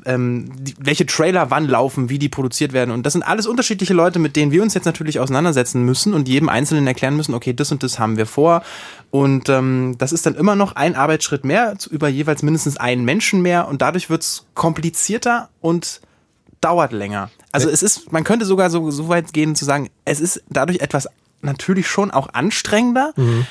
ähm, 0.06 0.52
die, 0.60 0.76
welche 0.80 1.06
Trailer 1.06 1.52
wann 1.52 1.68
laufen, 1.68 2.10
wie 2.10 2.20
die 2.20 2.30
produziert 2.30 2.74
werden. 2.74 2.92
Und 2.92 3.06
das 3.06 3.14
sind 3.14 3.24
alles 3.24 3.48
unterschiedliche 3.48 3.94
Leute, 3.94 4.20
mit 4.20 4.36
denen 4.36 4.52
wir 4.52 4.62
uns 4.62 4.74
jetzt 4.74 4.86
natürlich 4.86 5.20
auseinandersetzen 5.20 5.84
müssen 5.84 6.14
und 6.14 6.28
jedem 6.28 6.50
Einzelnen 6.50 6.86
erklären 6.88 7.16
müssen, 7.16 7.34
okay, 7.34 7.54
das 7.54 7.72
und 7.72 7.84
das 7.84 8.00
haben 8.00 8.18
wir 8.18 8.26
vor. 8.26 8.64
Und 9.12 9.50
ähm, 9.50 9.96
das 9.98 10.12
ist 10.12 10.26
dann 10.26 10.36
immer 10.36 10.56
noch 10.56 10.76
ein 10.76 10.96
Arbeitsschritt 10.96 11.46
mehr, 11.46 11.76
über 11.90 12.10
jeweils 12.10 12.44
mindestens 12.44 12.78
einen 12.78 13.06
Menschen 13.06 13.42
mehr. 13.42 13.68
Und 13.68 13.82
dadurch 13.82 14.10
wird's 14.10 14.46
komplizierter 14.54 15.50
und 15.62 16.02
dauert 16.62 16.92
länger. 16.92 17.30
Also 17.52 17.70
es 17.70 17.84
ist, 17.84 18.12
man 18.12 18.24
könnte 18.24 18.46
sogar 18.46 18.70
so, 18.70 18.92
so 18.92 19.08
weit 19.08 19.32
gehen 19.34 19.56
zu 19.56 19.66
sagen, 19.66 19.90
es 20.04 20.20
ist 20.20 20.44
dadurch 20.50 20.80
etwas 20.80 21.08
natürlich 21.42 21.88
schon 21.88 22.12
auch 22.12 22.30
anstrengender. 22.34 23.14
Mhm. 23.16 23.46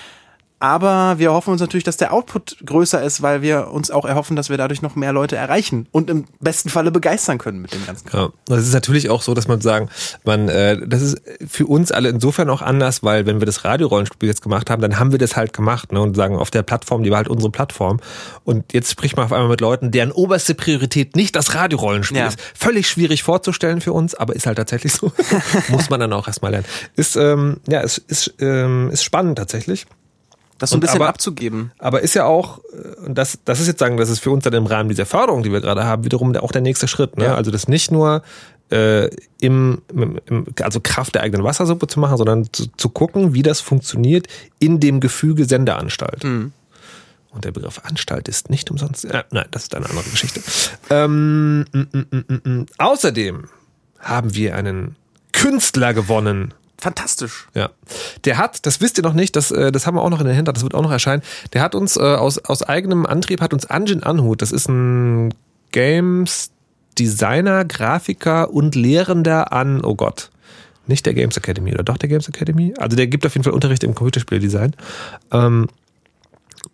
Aber 0.65 1.19
wir 1.19 1.31
hoffen 1.31 1.51
uns 1.51 1.61
natürlich, 1.61 1.85
dass 1.85 1.99
der 1.99 2.11
Output 2.15 2.57
größer 2.65 3.03
ist, 3.03 3.21
weil 3.21 3.43
wir 3.43 3.71
uns 3.71 3.91
auch 3.91 4.07
erhoffen, 4.07 4.35
dass 4.35 4.49
wir 4.49 4.57
dadurch 4.57 4.81
noch 4.81 4.97
mehr 4.97 5.13
Leute 5.13 5.37
erreichen 5.37 5.87
und 5.93 6.09
im 6.09 6.25
besten 6.41 6.71
Falle 6.71 6.91
begeistern 6.91 7.37
können 7.37 7.61
mit 7.61 7.75
dem 7.75 7.85
ganzen. 7.85 8.09
Ja, 8.11 8.31
das 8.47 8.61
ist 8.61 8.73
natürlich 8.73 9.11
auch 9.11 9.21
so, 9.21 9.35
dass 9.35 9.47
man 9.47 9.61
sagen, 9.61 9.91
man, 10.25 10.49
äh, 10.49 10.81
das 10.87 11.03
ist 11.03 11.21
für 11.47 11.67
uns 11.67 11.93
alle 11.93 12.09
insofern 12.09 12.49
auch 12.49 12.63
anders, 12.63 13.03
weil 13.03 13.27
wenn 13.27 13.43
wir 13.43 13.47
das 13.47 13.67
Radiorollenspiel 13.67 14.27
jetzt 14.27 14.41
gemacht 14.41 14.71
haben, 14.71 14.81
dann 14.81 14.99
haben 14.99 15.13
wir 15.13 15.19
das 15.19 15.37
halt 15.37 15.53
gemacht 15.53 15.93
ne, 15.93 16.01
und 16.01 16.17
sagen 16.17 16.39
auf 16.39 16.51
der 16.51 16.63
Plattform, 16.63 17.03
die 17.03 17.11
war 17.11 17.19
halt 17.19 17.29
unsere 17.29 17.51
Plattform. 17.51 18.01
Und 18.45 18.73
jetzt 18.73 18.91
spricht 18.91 19.19
man 19.19 19.27
auf 19.27 19.35
einmal 19.35 19.51
mit 19.51 19.61
Leuten, 19.61 19.91
deren 19.91 20.13
oberste 20.13 20.55
Priorität 20.55 21.15
nicht 21.15 21.37
das 21.37 21.55
Radiorollenspiel 21.55 22.17
ja. 22.17 22.29
ist. 22.29 22.41
Völlig 22.55 22.89
schwierig 22.89 23.23
vorzustellen 23.23 23.83
für 23.83 23.93
uns, 23.93 24.15
aber 24.15 24.35
ist 24.35 24.47
halt 24.47 24.57
tatsächlich 24.57 24.95
so. 24.95 25.13
Muss 25.69 25.91
man 25.91 26.01
dann 26.01 26.15
auch 26.15 26.27
erstmal 26.27 26.53
lernen. 26.53 26.67
Ist, 26.97 27.17
ähm, 27.17 27.59
ja, 27.69 27.83
es 27.83 27.99
ist, 27.99 28.33
ähm, 28.39 28.89
ist 28.91 29.05
spannend 29.05 29.37
tatsächlich. 29.37 29.85
Das 30.59 30.71
so 30.71 30.77
ein 30.77 30.81
bisschen 30.81 30.97
aber, 30.97 31.09
abzugeben. 31.09 31.73
Aber 31.79 32.01
ist 32.01 32.15
ja 32.15 32.25
auch, 32.25 32.61
äh, 32.73 33.07
und 33.07 33.19
das, 33.19 33.39
das 33.45 33.61
ist 33.61 33.67
jetzt 33.67 33.81
sagen, 33.81 33.97
das 33.97 34.09
ist 34.09 34.21
für 34.21 34.31
uns 34.31 34.45
dann 34.45 34.53
im 34.53 34.67
Rahmen 34.67 34.89
dieser 34.89 35.07
Förderung, 35.07 35.43
die 35.43 35.53
wir 35.53 35.61
gerade 35.61 35.85
haben, 35.85 36.05
wiederum 36.05 36.35
auch 36.37 36.53
der 36.53 36.63
nächste 36.63 36.89
Schritt. 36.89 37.17
Ne? 37.17 37.25
Ja. 37.25 37.35
Also 37.35 37.51
das 37.51 37.67
nicht 37.67 37.91
nur 37.91 38.23
äh, 38.71 39.09
im, 39.41 39.83
im, 39.93 40.47
also 40.63 40.81
Kraft 40.81 41.15
der 41.15 41.23
eigenen 41.23 41.45
Wassersuppe 41.45 41.87
zu 41.87 42.01
machen, 42.01 42.17
sondern 42.17 42.53
zu, 42.53 42.67
zu 42.77 42.89
gucken, 42.89 43.35
wie 43.35 43.43
das 43.43 43.61
funktioniert 43.61 44.27
in 44.59 44.81
dem 44.81 45.01
Gefüge 45.01 45.45
Sendeanstalt. 45.45 46.25
Mhm. 46.25 46.53
Und 47.31 47.45
der 47.45 47.51
Begriff 47.51 47.81
Anstalt 47.85 48.29
ist 48.29 48.49
nicht 48.49 48.71
umsonst. 48.71 49.05
Äh, 49.07 49.25
nein, 49.33 49.47
das 49.51 49.65
ist 49.65 49.75
eine 49.75 49.89
andere 49.89 50.09
Geschichte. 50.09 50.41
Ähm, 50.89 51.65
m, 51.73 51.89
m, 51.93 52.41
m, 52.45 52.67
außerdem 52.79 53.49
haben 53.99 54.35
wir 54.35 54.55
einen 54.55 54.95
Künstler 55.33 55.95
gewonnen 55.95 56.55
fantastisch. 56.85 57.49
Ja. 57.55 57.71
Der 58.25 58.37
hat, 58.37 58.67
das 58.67 58.81
wisst 58.83 58.99
ihr 58.99 59.05
noch 59.05 59.15
nicht, 59.15 59.37
das, 59.37 59.51
äh, 59.51 59.73
das 59.73 59.87
haben 59.87 59.97
wir 59.97 60.03
auch 60.03 60.11
noch 60.11 60.21
in 60.21 60.27
der 60.27 60.35
Hinterhand, 60.35 60.59
das 60.59 60.65
wird 60.65 60.75
auch 60.75 60.83
noch 60.83 60.93
erscheinen. 60.93 61.23
Der 61.55 61.63
hat 61.63 61.75
uns 61.75 61.97
äh, 61.97 62.01
aus, 62.01 62.39
aus 62.39 62.63
eigenem 62.63 63.07
Antrieb, 63.07 63.41
hat 63.41 63.55
uns 63.55 63.65
Anjin 63.67 64.03
Anhut, 64.03 64.43
das 64.43 64.53
ist 64.53 64.69
ein 64.69 65.33
Games 65.73 66.51
Designer, 66.99 67.65
Grafiker 67.65 68.51
und 68.53 68.75
Lehrender 68.75 69.53
an, 69.53 69.83
oh 69.83 69.95
Gott, 69.95 70.31
nicht 70.87 71.07
der 71.07 71.15
Games 71.15 71.37
Academy 71.39 71.73
oder 71.73 71.83
doch 71.83 71.97
der 71.97 72.11
Games 72.11 72.29
Academy? 72.29 72.75
Also 72.77 72.97
der 72.97 73.07
gibt 73.07 73.25
auf 73.25 73.35
jeden 73.35 73.45
Fall 73.45 73.55
Unterricht 73.55 73.83
im 73.83 73.95
Computerspieldesign. 73.95 74.77
Ähm, 75.33 75.69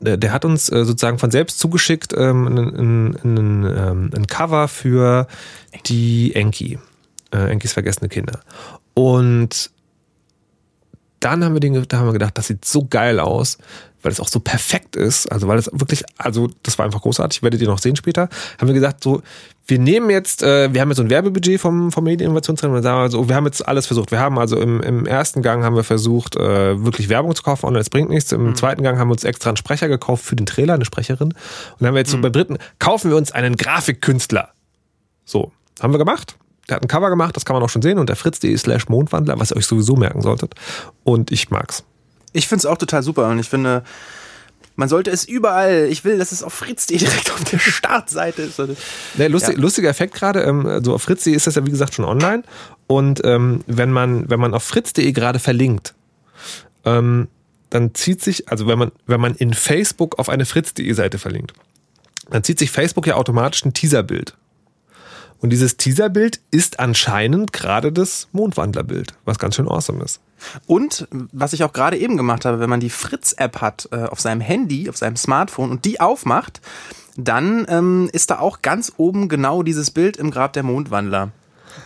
der, 0.00 0.16
der 0.16 0.32
hat 0.32 0.44
uns 0.44 0.70
äh, 0.70 0.84
sozusagen 0.84 1.18
von 1.18 1.30
selbst 1.30 1.60
zugeschickt 1.60 2.12
ähm, 2.16 2.46
ein, 2.48 2.58
ein, 2.58 3.16
ein, 3.22 3.64
ähm, 3.64 4.10
ein 4.14 4.26
Cover 4.26 4.66
für 4.66 5.28
die 5.86 6.34
Enki, 6.34 6.80
äh, 7.32 7.50
Enkis 7.50 7.72
vergessene 7.72 8.08
Kinder. 8.08 8.40
Und 8.94 9.70
dann 11.20 11.44
haben 11.44 11.54
wir 11.54 11.60
den, 11.60 11.86
da 11.88 11.98
haben 11.98 12.06
wir 12.06 12.12
gedacht, 12.12 12.36
das 12.36 12.48
sieht 12.48 12.64
so 12.64 12.86
geil 12.88 13.20
aus, 13.20 13.58
weil 14.02 14.12
es 14.12 14.20
auch 14.20 14.28
so 14.28 14.40
perfekt 14.40 14.96
ist. 14.96 15.30
Also 15.30 15.46
weil 15.48 15.58
es 15.58 15.70
wirklich, 15.72 16.04
also 16.18 16.50
das 16.62 16.78
war 16.78 16.86
einfach 16.86 17.02
großartig. 17.02 17.42
Werdet 17.42 17.60
ihr 17.60 17.68
noch 17.68 17.78
sehen 17.78 17.96
später. 17.96 18.28
Haben 18.58 18.68
wir 18.68 18.74
gesagt, 18.74 19.02
so 19.04 19.22
wir 19.66 19.78
nehmen 19.78 20.10
jetzt, 20.10 20.42
äh, 20.42 20.72
wir 20.74 20.80
haben 20.80 20.88
jetzt 20.88 20.96
so 20.96 21.02
ein 21.02 21.10
Werbebudget 21.10 21.60
vom 21.60 21.92
vom 21.92 22.04
Medieninnovationszentrum 22.04 22.76
und 22.76 22.82
sagen 22.82 22.98
also, 22.98 23.28
wir 23.28 23.36
haben 23.36 23.46
jetzt 23.46 23.66
alles 23.66 23.86
versucht. 23.86 24.10
Wir 24.10 24.18
haben 24.18 24.38
also 24.38 24.58
im, 24.58 24.82
im 24.82 25.06
ersten 25.06 25.42
Gang 25.42 25.62
haben 25.62 25.76
wir 25.76 25.84
versucht, 25.84 26.36
äh, 26.36 26.84
wirklich 26.84 27.08
Werbung 27.08 27.34
zu 27.34 27.42
kaufen, 27.42 27.66
online, 27.66 27.80
es 27.80 27.90
bringt 27.90 28.10
nichts. 28.10 28.32
Im 28.32 28.48
mhm. 28.48 28.56
zweiten 28.56 28.82
Gang 28.82 28.98
haben 28.98 29.08
wir 29.08 29.12
uns 29.12 29.24
extra 29.24 29.50
einen 29.50 29.56
Sprecher 29.56 29.88
gekauft 29.88 30.24
für 30.24 30.36
den 30.36 30.46
Trailer, 30.46 30.74
eine 30.74 30.84
Sprecherin. 30.84 31.28
Und 31.28 31.36
dann 31.78 31.88
haben 31.88 31.94
wir 31.94 32.00
jetzt 32.00 32.10
mhm. 32.10 32.18
so 32.18 32.22
beim 32.22 32.32
dritten, 32.32 32.58
kaufen 32.78 33.10
wir 33.10 33.16
uns 33.16 33.32
einen 33.32 33.56
Grafikkünstler. 33.56 34.50
So, 35.24 35.52
haben 35.80 35.92
wir 35.92 35.98
gemacht. 35.98 36.36
Der 36.70 36.76
hat 36.76 36.84
ein 36.84 36.88
Cover 36.88 37.10
gemacht, 37.10 37.36
das 37.36 37.44
kann 37.44 37.54
man 37.54 37.62
auch 37.62 37.68
schon 37.68 37.82
sehen, 37.82 37.98
unter 37.98 38.14
fritz.de 38.14 38.56
slash 38.56 38.88
Mondwandler, 38.88 39.38
was 39.40 39.50
ihr 39.50 39.56
euch 39.56 39.66
sowieso 39.66 39.96
merken 39.96 40.22
solltet. 40.22 40.54
Und 41.02 41.32
ich 41.32 41.50
mag's. 41.50 41.84
Ich 42.32 42.46
find's 42.46 42.64
auch 42.64 42.78
total 42.78 43.02
super 43.02 43.28
und 43.28 43.40
ich 43.40 43.48
finde, 43.48 43.82
man 44.76 44.88
sollte 44.88 45.10
es 45.10 45.24
überall, 45.24 45.88
ich 45.90 46.04
will, 46.04 46.16
dass 46.16 46.30
es 46.30 46.44
auf 46.44 46.54
fritz.de 46.54 46.96
direkt 46.96 47.32
auf 47.32 47.42
der 47.42 47.58
Startseite 47.58 48.42
ist. 48.42 48.60
Nee, 49.18 49.26
lustig, 49.26 49.56
ja. 49.56 49.60
Lustiger 49.60 49.88
Effekt 49.88 50.14
gerade, 50.14 50.42
ähm, 50.42 50.64
also 50.64 50.94
auf 50.94 51.02
fritz.de 51.02 51.34
ist 51.34 51.48
das 51.48 51.56
ja 51.56 51.66
wie 51.66 51.70
gesagt 51.70 51.94
schon 51.94 52.04
online 52.04 52.44
und 52.86 53.20
ähm, 53.24 53.64
wenn 53.66 53.90
man, 53.90 54.30
wenn 54.30 54.38
man 54.38 54.54
auf 54.54 54.62
fritz.de 54.62 55.10
gerade 55.10 55.40
verlinkt, 55.40 55.94
ähm, 56.84 57.26
dann 57.68 57.94
zieht 57.94 58.22
sich, 58.22 58.48
also 58.48 58.68
wenn 58.68 58.78
man, 58.78 58.92
wenn 59.06 59.20
man 59.20 59.34
in 59.34 59.54
Facebook 59.54 60.20
auf 60.20 60.28
eine 60.28 60.44
fritz.de 60.44 60.92
Seite 60.92 61.18
verlinkt, 61.18 61.52
dann 62.30 62.44
zieht 62.44 62.60
sich 62.60 62.70
Facebook 62.70 63.08
ja 63.08 63.16
automatisch 63.16 63.64
ein 63.64 63.74
Teaserbild 63.74 64.36
und 65.40 65.50
dieses 65.50 65.76
Teaserbild 65.76 66.40
ist 66.50 66.80
anscheinend 66.80 67.52
gerade 67.52 67.92
das 67.92 68.28
Mondwandlerbild, 68.32 69.14
was 69.24 69.38
ganz 69.38 69.56
schön 69.56 69.68
awesome 69.68 70.02
ist. 70.04 70.20
Und 70.66 71.08
was 71.10 71.52
ich 71.52 71.64
auch 71.64 71.72
gerade 71.72 71.98
eben 71.98 72.16
gemacht 72.16 72.44
habe, 72.44 72.60
wenn 72.60 72.70
man 72.70 72.80
die 72.80 72.90
Fritz-App 72.90 73.60
hat 73.60 73.88
äh, 73.92 74.04
auf 74.04 74.20
seinem 74.20 74.40
Handy, 74.40 74.88
auf 74.88 74.96
seinem 74.96 75.16
Smartphone 75.16 75.70
und 75.70 75.84
die 75.84 76.00
aufmacht, 76.00 76.60
dann 77.16 77.66
ähm, 77.68 78.08
ist 78.12 78.30
da 78.30 78.38
auch 78.38 78.62
ganz 78.62 78.92
oben 78.96 79.28
genau 79.28 79.62
dieses 79.62 79.90
Bild 79.90 80.16
im 80.16 80.30
Grab 80.30 80.52
der 80.52 80.62
Mondwandler. 80.62 81.30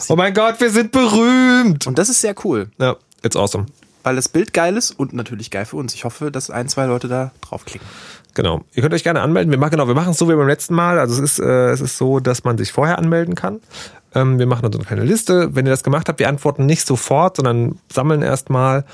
Oh 0.09 0.17
mein 0.17 0.35
Gott, 0.35 0.61
wir 0.61 0.71
sind 0.71 0.93
berühmt! 0.93 1.87
Und 1.87 1.99
das 1.99 2.09
ist 2.09 2.21
sehr 2.21 2.35
cool. 2.45 2.71
Ja, 2.79 2.97
it's 3.23 3.37
awesome. 3.37 3.67
Weil 4.03 4.17
das 4.17 4.29
Bild 4.29 4.53
geil 4.53 4.77
ist 4.77 4.91
und 4.91 5.13
natürlich 5.13 5.51
geil 5.51 5.65
für 5.65 5.77
uns. 5.77 5.95
Ich 5.95 6.05
hoffe, 6.05 6.31
dass 6.31 6.51
ein, 6.51 6.69
zwei 6.69 6.87
Leute 6.87 7.09
da 7.09 7.33
draufklicken. 7.41 7.87
Genau. 8.35 8.63
Ihr 8.75 8.83
könnt 8.83 8.95
euch 8.95 9.05
gerne 9.05 9.21
anmelden. 9.21 9.51
Wir 9.51 9.59
machen 9.59 9.73
genau, 9.73 9.87
wir 9.87 9.95
machen 9.95 10.11
es 10.11 10.19
so 10.19 10.29
wie 10.29 10.35
beim 10.35 10.49
letzten 10.49 10.75
Mal. 10.75 10.99
Also 10.99 11.15
es 11.15 11.39
ist, 11.39 11.39
äh, 11.39 11.71
es 11.71 11.81
ist 11.81 11.97
so, 11.97 12.21
dass 12.21 12.45
man 12.45 12.59
sich 12.59 12.73
vorher 12.73 12.99
anmelden 12.99 13.35
kann. 13.35 13.61
Ähm, 14.15 14.39
wir 14.39 14.47
machen 14.47 14.63
dann 14.63 14.73
so 14.73 14.79
eine 14.79 14.87
kleine 14.87 15.05
Liste. 15.05 15.55
Wenn 15.55 15.67
ihr 15.67 15.71
das 15.71 15.85
gemacht 15.85 16.09
habt, 16.09 16.19
wir 16.19 16.29
antworten 16.29 16.67
nicht 16.67 16.87
sofort, 16.87 17.37
sondern 17.37 17.79
sammeln 17.93 18.23
erstmal 18.23 18.85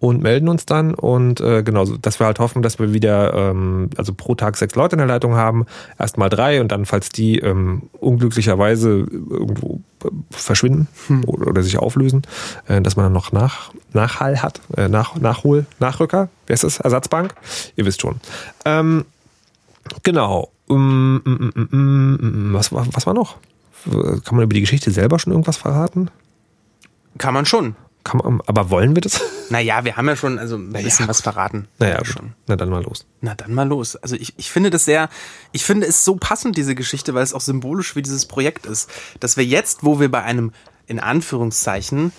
und 0.00 0.22
melden 0.22 0.48
uns 0.48 0.66
dann. 0.66 0.94
Und 0.94 1.40
äh, 1.40 1.62
genau, 1.62 1.84
dass 1.84 2.18
wir 2.18 2.26
halt 2.26 2.38
hoffen, 2.38 2.62
dass 2.62 2.78
wir 2.78 2.92
wieder 2.92 3.34
ähm, 3.34 3.90
also 3.96 4.14
pro 4.14 4.34
Tag 4.34 4.56
sechs 4.56 4.74
Leute 4.74 4.94
in 4.94 4.98
der 4.98 5.06
Leitung 5.06 5.34
haben. 5.34 5.66
Erstmal 5.98 6.30
drei 6.30 6.60
und 6.60 6.72
dann, 6.72 6.86
falls 6.86 7.10
die 7.10 7.38
ähm, 7.38 7.82
unglücklicherweise 7.92 8.88
irgendwo 8.88 9.82
äh, 10.02 10.08
verschwinden 10.30 10.88
hm. 11.06 11.24
oder, 11.26 11.48
oder, 11.48 11.62
sich 11.62 11.78
auflösen, 11.78 12.22
äh, 12.66 12.80
dass 12.80 12.96
man 12.96 13.04
dann 13.04 13.12
noch 13.12 13.30
nach, 13.30 13.72
Nachhall 13.92 14.42
hat, 14.42 14.62
äh, 14.76 14.88
nach, 14.88 15.16
Nachhol, 15.16 15.66
Nachrücker, 15.78 16.30
wer 16.46 16.54
ist 16.54 16.64
das? 16.64 16.80
Ersatzbank? 16.80 17.34
Ihr 17.76 17.84
wisst 17.84 18.00
schon. 18.00 18.20
Ähm, 18.64 19.04
genau. 20.02 20.50
Um, 20.66 21.20
um, 21.26 21.68
um, 21.72 22.54
was, 22.54 22.72
was 22.72 23.06
war 23.06 23.12
noch? 23.12 23.36
Kann 23.84 24.36
man 24.36 24.44
über 24.44 24.54
die 24.54 24.60
Geschichte 24.60 24.90
selber 24.92 25.18
schon 25.18 25.32
irgendwas 25.32 25.56
verraten? 25.56 26.10
Kann 27.18 27.34
man 27.34 27.44
schon. 27.44 27.74
Man, 28.12 28.40
aber 28.46 28.70
wollen 28.70 28.94
wir 28.94 29.02
das? 29.02 29.20
Naja, 29.50 29.84
wir 29.84 29.96
haben 29.96 30.08
ja 30.08 30.16
schon 30.16 30.38
also 30.38 30.56
ein 30.56 30.72
bisschen 30.72 31.08
was 31.08 31.20
verraten. 31.20 31.66
Naja, 31.78 32.04
schon. 32.04 32.34
Na 32.46 32.56
dann 32.56 32.70
mal 32.70 32.82
los. 32.82 33.04
Na 33.20 33.34
dann 33.34 33.52
mal 33.52 33.66
los. 33.66 33.96
Also 33.96 34.16
ich, 34.16 34.34
ich 34.36 34.50
finde 34.50 34.70
das 34.70 34.84
sehr, 34.84 35.08
ich 35.52 35.64
finde 35.64 35.86
es 35.86 36.04
so 36.04 36.16
passend, 36.16 36.56
diese 36.56 36.74
Geschichte, 36.74 37.14
weil 37.14 37.24
es 37.24 37.34
auch 37.34 37.40
symbolisch 37.40 37.92
für 37.92 38.02
dieses 38.02 38.26
Projekt 38.26 38.66
ist. 38.66 38.90
Dass 39.18 39.36
wir 39.36 39.44
jetzt, 39.44 39.84
wo 39.84 40.00
wir 40.00 40.10
bei 40.10 40.22
einem, 40.22 40.52
in 40.86 41.00
Anführungszeichen, 41.00 42.12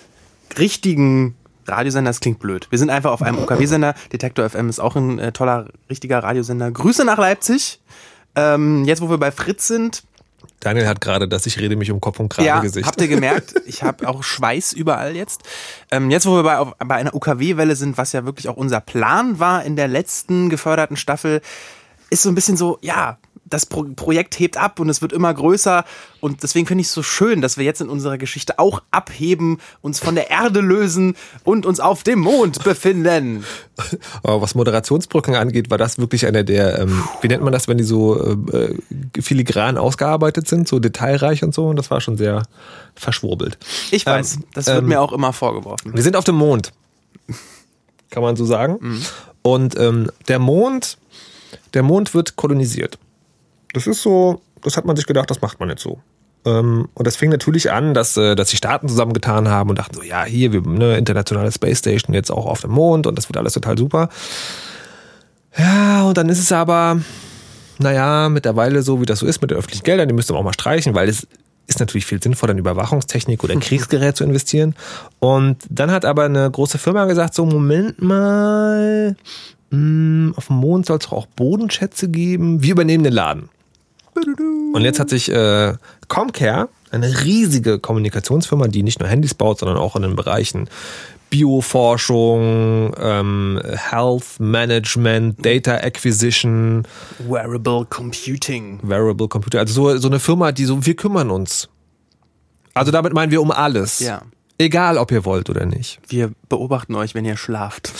richtigen 0.58 1.36
Radiosender, 1.66 2.10
das 2.10 2.20
klingt 2.20 2.38
blöd. 2.38 2.66
Wir 2.70 2.78
sind 2.78 2.90
einfach 2.90 3.12
auf 3.12 3.22
einem 3.22 3.38
OKW-Sender. 3.38 3.94
Detektor 4.12 4.48
FM 4.48 4.68
ist 4.68 4.80
auch 4.80 4.96
ein 4.96 5.18
äh, 5.18 5.32
toller, 5.32 5.68
richtiger 5.88 6.22
Radiosender. 6.22 6.70
Grüße 6.70 7.04
nach 7.04 7.18
Leipzig. 7.18 7.80
Ähm, 8.34 8.84
jetzt, 8.84 9.02
wo 9.02 9.10
wir 9.10 9.18
bei 9.18 9.30
Fritz 9.30 9.66
sind, 9.66 10.04
Daniel 10.62 10.86
hat 10.86 11.00
gerade 11.00 11.26
das 11.26 11.44
Ich 11.46 11.58
rede 11.58 11.74
mich 11.74 11.90
um 11.90 12.00
Kopf 12.00 12.20
und 12.20 12.28
Kragen 12.28 12.46
ja, 12.46 12.60
Gesicht. 12.60 12.86
Habt 12.86 13.00
ihr 13.00 13.08
gemerkt? 13.08 13.54
Ich 13.66 13.82
habe 13.82 14.06
auch 14.06 14.22
Schweiß 14.22 14.74
überall 14.74 15.16
jetzt. 15.16 15.42
Ähm, 15.90 16.10
jetzt, 16.10 16.26
wo 16.26 16.36
wir 16.36 16.42
bei, 16.42 16.86
bei 16.86 16.94
einer 16.96 17.14
UKW-Welle 17.14 17.74
sind, 17.74 17.96
was 17.96 18.12
ja 18.12 18.24
wirklich 18.24 18.48
auch 18.48 18.56
unser 18.56 18.80
Plan 18.80 19.38
war 19.38 19.64
in 19.64 19.76
der 19.76 19.88
letzten 19.88 20.50
geförderten 20.50 20.96
Staffel, 20.96 21.40
ist 22.10 22.22
so 22.22 22.28
ein 22.28 22.34
bisschen 22.34 22.56
so, 22.56 22.78
ja, 22.82 23.18
das 23.52 23.66
Pro 23.66 23.84
Projekt 23.96 24.38
hebt 24.38 24.56
ab 24.56 24.80
und 24.80 24.88
es 24.88 25.02
wird 25.02 25.12
immer 25.12 25.32
größer. 25.32 25.84
Und 26.20 26.42
deswegen 26.42 26.66
finde 26.66 26.82
ich 26.82 26.86
es 26.86 26.92
so 26.92 27.02
schön, 27.02 27.40
dass 27.40 27.56
wir 27.56 27.64
jetzt 27.64 27.80
in 27.80 27.88
unserer 27.88 28.16
Geschichte 28.16 28.58
auch 28.58 28.82
abheben, 28.90 29.58
uns 29.80 29.98
von 29.98 30.14
der 30.14 30.30
Erde 30.30 30.60
lösen 30.60 31.16
und 31.44 31.66
uns 31.66 31.80
auf 31.80 32.02
dem 32.02 32.20
Mond 32.20 32.62
befinden. 32.64 33.44
Aber 34.22 34.40
was 34.40 34.54
Moderationsbrücken 34.54 35.34
angeht, 35.34 35.70
war 35.70 35.78
das 35.78 35.98
wirklich 35.98 36.26
einer 36.26 36.44
der, 36.44 36.78
ähm, 36.78 37.02
wie 37.20 37.28
nennt 37.28 37.42
man 37.42 37.52
das, 37.52 37.68
wenn 37.68 37.78
die 37.78 37.84
so 37.84 38.36
äh, 38.52 38.74
filigran 39.20 39.78
ausgearbeitet 39.78 40.48
sind, 40.48 40.68
so 40.68 40.78
detailreich 40.78 41.42
und 41.42 41.54
so. 41.54 41.66
Und 41.66 41.76
das 41.76 41.90
war 41.90 42.00
schon 42.00 42.16
sehr 42.16 42.44
verschwurbelt. 42.94 43.58
Ich 43.90 44.06
weiß, 44.06 44.36
ähm, 44.36 44.44
das 44.54 44.66
wird 44.66 44.78
ähm, 44.78 44.86
mir 44.86 45.00
auch 45.00 45.12
immer 45.12 45.32
vorgeworfen. 45.32 45.94
Wir 45.94 46.02
sind 46.02 46.16
auf 46.16 46.24
dem 46.24 46.36
Mond. 46.36 46.72
Kann 48.10 48.22
man 48.22 48.36
so 48.36 48.44
sagen. 48.44 48.78
Mhm. 48.80 49.02
Und 49.42 49.78
ähm, 49.78 50.10
der 50.28 50.38
Mond, 50.38 50.98
der 51.74 51.82
Mond 51.82 52.14
wird 52.14 52.36
kolonisiert. 52.36 52.98
Das 53.72 53.86
ist 53.86 54.02
so, 54.02 54.40
das 54.62 54.76
hat 54.76 54.84
man 54.84 54.96
sich 54.96 55.06
gedacht, 55.06 55.30
das 55.30 55.40
macht 55.40 55.60
man 55.60 55.68
jetzt 55.68 55.82
so. 55.82 56.00
Ähm, 56.44 56.88
und 56.94 57.06
das 57.06 57.16
fing 57.16 57.30
natürlich 57.30 57.70
an, 57.70 57.94
dass, 57.94 58.16
äh, 58.16 58.34
dass 58.34 58.48
die 58.48 58.56
Staaten 58.56 58.88
zusammengetan 58.88 59.48
haben 59.48 59.70
und 59.70 59.78
dachten 59.78 59.94
so, 59.94 60.02
ja, 60.02 60.24
hier, 60.24 60.52
wir 60.52 60.62
eine 60.64 60.96
internationale 60.96 61.52
Space 61.52 61.78
Station 61.78 62.14
jetzt 62.14 62.30
auch 62.30 62.46
auf 62.46 62.62
dem 62.62 62.72
Mond 62.72 63.06
und 63.06 63.16
das 63.16 63.28
wird 63.28 63.36
alles 63.36 63.52
total 63.52 63.78
super. 63.78 64.08
Ja, 65.56 66.02
und 66.04 66.16
dann 66.16 66.28
ist 66.28 66.38
es 66.38 66.50
aber, 66.50 67.00
naja, 67.78 68.28
mittlerweile 68.28 68.82
so, 68.82 69.00
wie 69.00 69.06
das 69.06 69.20
so 69.20 69.26
ist 69.26 69.40
mit 69.40 69.50
den 69.50 69.58
öffentlichen 69.58 69.84
Geldern, 69.84 70.08
die 70.08 70.14
müsste 70.14 70.32
man 70.32 70.40
auch 70.40 70.44
mal 70.44 70.54
streichen, 70.54 70.94
weil 70.94 71.08
es 71.08 71.26
ist 71.66 71.78
natürlich 71.78 72.06
viel 72.06 72.22
sinnvoller, 72.22 72.52
in 72.52 72.58
Überwachungstechnik 72.58 73.44
oder 73.44 73.54
Kriegsgerät 73.60 74.16
zu 74.16 74.24
investieren. 74.24 74.74
Und 75.20 75.58
dann 75.70 75.90
hat 75.90 76.04
aber 76.04 76.24
eine 76.24 76.50
große 76.50 76.78
Firma 76.78 77.04
gesagt, 77.04 77.34
so, 77.34 77.46
Moment 77.46 78.02
mal, 78.02 79.16
mh, 79.70 79.76
hm, 79.76 80.34
auf 80.36 80.48
dem 80.48 80.56
Mond 80.56 80.86
soll 80.86 80.98
es 80.98 81.12
auch 81.12 81.26
Bodenschätze 81.26 82.08
geben, 82.08 82.62
wir 82.62 82.72
übernehmen 82.72 83.04
den 83.04 83.12
Laden. 83.12 83.48
Und 84.14 84.82
jetzt 84.82 85.00
hat 85.00 85.10
sich 85.10 85.30
äh, 85.30 85.74
Comcare, 86.08 86.68
eine 86.90 87.24
riesige 87.24 87.78
Kommunikationsfirma, 87.78 88.68
die 88.68 88.82
nicht 88.82 89.00
nur 89.00 89.08
Handys 89.08 89.34
baut, 89.34 89.60
sondern 89.60 89.78
auch 89.78 89.96
in 89.96 90.02
den 90.02 90.16
Bereichen 90.16 90.68
Bioforschung, 91.30 92.94
ähm, 92.98 93.58
Health 93.64 94.38
Management, 94.38 95.44
Data 95.44 95.76
Acquisition, 95.76 96.86
Wearable 97.26 97.86
Computing. 97.86 98.80
Wearable 98.82 99.28
Computing, 99.28 99.60
also 99.60 99.72
so, 99.72 99.96
so 99.96 100.08
eine 100.08 100.20
Firma, 100.20 100.52
die 100.52 100.66
so, 100.66 100.84
wir 100.84 100.94
kümmern 100.94 101.30
uns. 101.30 101.70
Also 102.74 102.92
damit 102.92 103.14
meinen 103.14 103.30
wir 103.30 103.40
um 103.40 103.50
alles. 103.50 104.00
Ja. 104.00 104.22
Egal, 104.58 104.98
ob 104.98 105.10
ihr 105.10 105.24
wollt 105.24 105.48
oder 105.48 105.64
nicht. 105.64 106.00
Wir 106.06 106.32
beobachten 106.50 106.94
euch, 106.94 107.14
wenn 107.14 107.24
ihr 107.24 107.38
schlaft. 107.38 107.90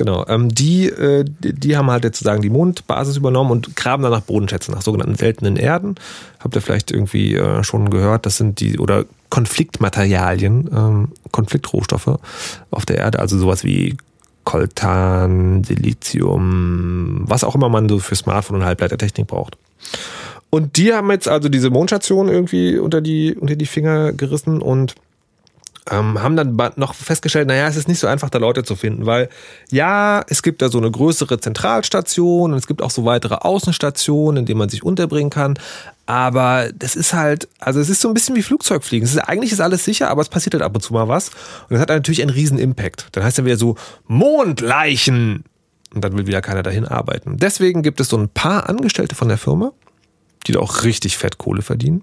Genau. 0.00 0.24
Ähm, 0.28 0.48
die, 0.48 0.86
äh, 0.86 1.26
die, 1.26 1.52
die 1.52 1.76
haben 1.76 1.90
halt 1.90 2.04
jetzt 2.04 2.20
sozusagen 2.20 2.40
die 2.40 2.48
Mondbasis 2.48 3.18
übernommen 3.18 3.50
und 3.50 3.76
graben 3.76 4.02
dann 4.02 4.12
nach 4.12 4.22
Bodenschätzen, 4.22 4.72
nach 4.72 4.80
sogenannten 4.80 5.14
seltenen 5.14 5.56
Erden. 5.58 5.96
Habt 6.38 6.56
ihr 6.56 6.62
vielleicht 6.62 6.90
irgendwie 6.90 7.34
äh, 7.34 7.62
schon 7.64 7.90
gehört, 7.90 8.24
das 8.24 8.38
sind 8.38 8.60
die, 8.60 8.78
oder 8.78 9.04
Konfliktmaterialien, 9.28 10.70
ähm, 10.74 11.08
Konfliktrohstoffe 11.32 12.18
auf 12.70 12.86
der 12.86 12.96
Erde, 12.96 13.18
also 13.18 13.36
sowas 13.36 13.62
wie 13.62 13.98
Coltan, 14.44 15.64
Silizium, 15.64 17.24
was 17.26 17.44
auch 17.44 17.54
immer 17.54 17.68
man 17.68 17.86
so 17.86 17.98
für 17.98 18.16
Smartphone 18.16 18.56
und 18.56 18.64
Halbleitertechnik 18.64 19.26
braucht. 19.26 19.58
Und 20.48 20.78
die 20.78 20.94
haben 20.94 21.10
jetzt 21.10 21.28
also 21.28 21.50
diese 21.50 21.68
Mondstation 21.68 22.30
irgendwie 22.30 22.78
unter 22.78 23.02
die, 23.02 23.34
unter 23.34 23.54
die 23.54 23.66
Finger 23.66 24.14
gerissen 24.14 24.62
und 24.62 24.94
ähm, 25.88 26.22
haben 26.22 26.36
dann 26.36 26.56
noch 26.76 26.94
festgestellt, 26.94 27.48
naja, 27.48 27.66
es 27.66 27.76
ist 27.76 27.88
nicht 27.88 27.98
so 27.98 28.06
einfach, 28.06 28.30
da 28.30 28.38
Leute 28.38 28.64
zu 28.64 28.76
finden, 28.76 29.06
weil 29.06 29.28
ja, 29.70 30.22
es 30.28 30.42
gibt 30.42 30.62
da 30.62 30.68
so 30.68 30.78
eine 30.78 30.90
größere 30.90 31.40
Zentralstation 31.40 32.52
und 32.52 32.58
es 32.58 32.66
gibt 32.66 32.82
auch 32.82 32.90
so 32.90 33.04
weitere 33.04 33.34
Außenstationen, 33.36 34.40
in 34.40 34.46
denen 34.46 34.58
man 34.58 34.68
sich 34.68 34.82
unterbringen 34.82 35.30
kann. 35.30 35.58
Aber 36.06 36.70
das 36.74 36.96
ist 36.96 37.14
halt, 37.14 37.48
also 37.60 37.80
es 37.80 37.88
ist 37.88 38.00
so 38.00 38.08
ein 38.08 38.14
bisschen 38.14 38.36
wie 38.36 38.42
Flugzeugfliegen. 38.42 39.06
Es 39.06 39.14
ist, 39.14 39.20
eigentlich 39.20 39.52
ist 39.52 39.60
alles 39.60 39.84
sicher, 39.84 40.10
aber 40.10 40.22
es 40.22 40.28
passiert 40.28 40.54
halt 40.54 40.64
ab 40.64 40.74
und 40.74 40.80
zu 40.80 40.92
mal 40.92 41.08
was. 41.08 41.28
Und 41.28 41.70
das 41.70 41.80
hat 41.80 41.88
natürlich 41.88 42.20
einen 42.20 42.30
riesen 42.30 42.58
Impact. 42.58 43.08
Dann 43.12 43.24
heißt 43.24 43.38
dann 43.38 43.44
wieder 43.44 43.56
so 43.56 43.76
Mondleichen. 44.06 45.44
Und 45.94 46.04
dann 46.04 46.16
will 46.16 46.26
wieder 46.26 46.40
keiner 46.40 46.62
dahin 46.62 46.84
arbeiten. 46.86 47.36
Deswegen 47.36 47.82
gibt 47.82 48.00
es 48.00 48.08
so 48.08 48.16
ein 48.16 48.28
paar 48.28 48.68
Angestellte 48.68 49.14
von 49.14 49.28
der 49.28 49.38
Firma, 49.38 49.72
die 50.46 50.52
da 50.52 50.60
auch 50.60 50.84
richtig 50.84 51.16
fett 51.16 51.38
Kohle 51.38 51.62
verdienen. 51.62 52.02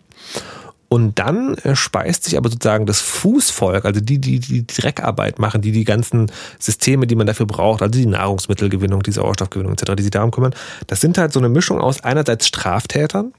Und 0.90 1.20
dann 1.20 1.56
äh, 1.56 1.76
speist 1.76 2.24
sich 2.24 2.38
aber 2.38 2.50
sozusagen 2.50 2.86
das 2.86 3.02
Fußvolk, 3.02 3.84
also 3.84 4.00
die, 4.00 4.20
die 4.20 4.40
die 4.40 4.66
Dreckarbeit 4.66 5.38
machen, 5.38 5.62
die 5.62 5.74
die 5.74 5.84
ganzen 5.84 6.32
Systeme, 6.60 7.08
die 7.08 7.16
man 7.16 7.28
dafür 7.28 7.46
braucht, 7.46 7.82
also 7.82 7.92
die 7.92 8.06
Nahrungsmittelgewinnung, 8.06 9.04
die 9.04 9.12
Sauerstoffgewinnung 9.12 9.74
etc., 9.74 9.96
die 9.98 10.04
sich 10.04 10.12
darum 10.12 10.32
kümmern, 10.32 10.56
das 10.88 11.02
sind 11.02 11.18
halt 11.18 11.34
so 11.34 11.40
eine 11.40 11.50
Mischung 11.50 11.82
aus 11.82 12.04
einerseits 12.04 12.48
Straftätern, 12.48 13.34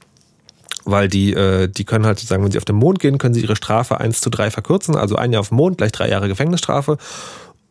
weil 0.85 1.07
die, 1.07 1.33
äh, 1.33 1.67
die 1.67 1.85
können 1.85 2.05
halt 2.05 2.19
sozusagen, 2.19 2.43
wenn 2.43 2.51
sie 2.51 2.59
auf 2.59 2.65
den 2.65 2.75
Mond 2.75 2.99
gehen, 2.99 3.17
können 3.17 3.33
sie 3.33 3.41
ihre 3.41 3.55
Strafe 3.55 3.99
eins 3.99 4.21
zu 4.21 4.29
drei 4.29 4.51
verkürzen, 4.51 4.95
also 4.95 5.15
ein 5.15 5.33
Jahr 5.33 5.39
auf 5.41 5.49
dem 5.49 5.57
Mond, 5.57 5.79
gleich 5.79 5.91
drei 5.91 6.07
Jahre 6.07 6.27
Gefängnisstrafe. 6.27 6.97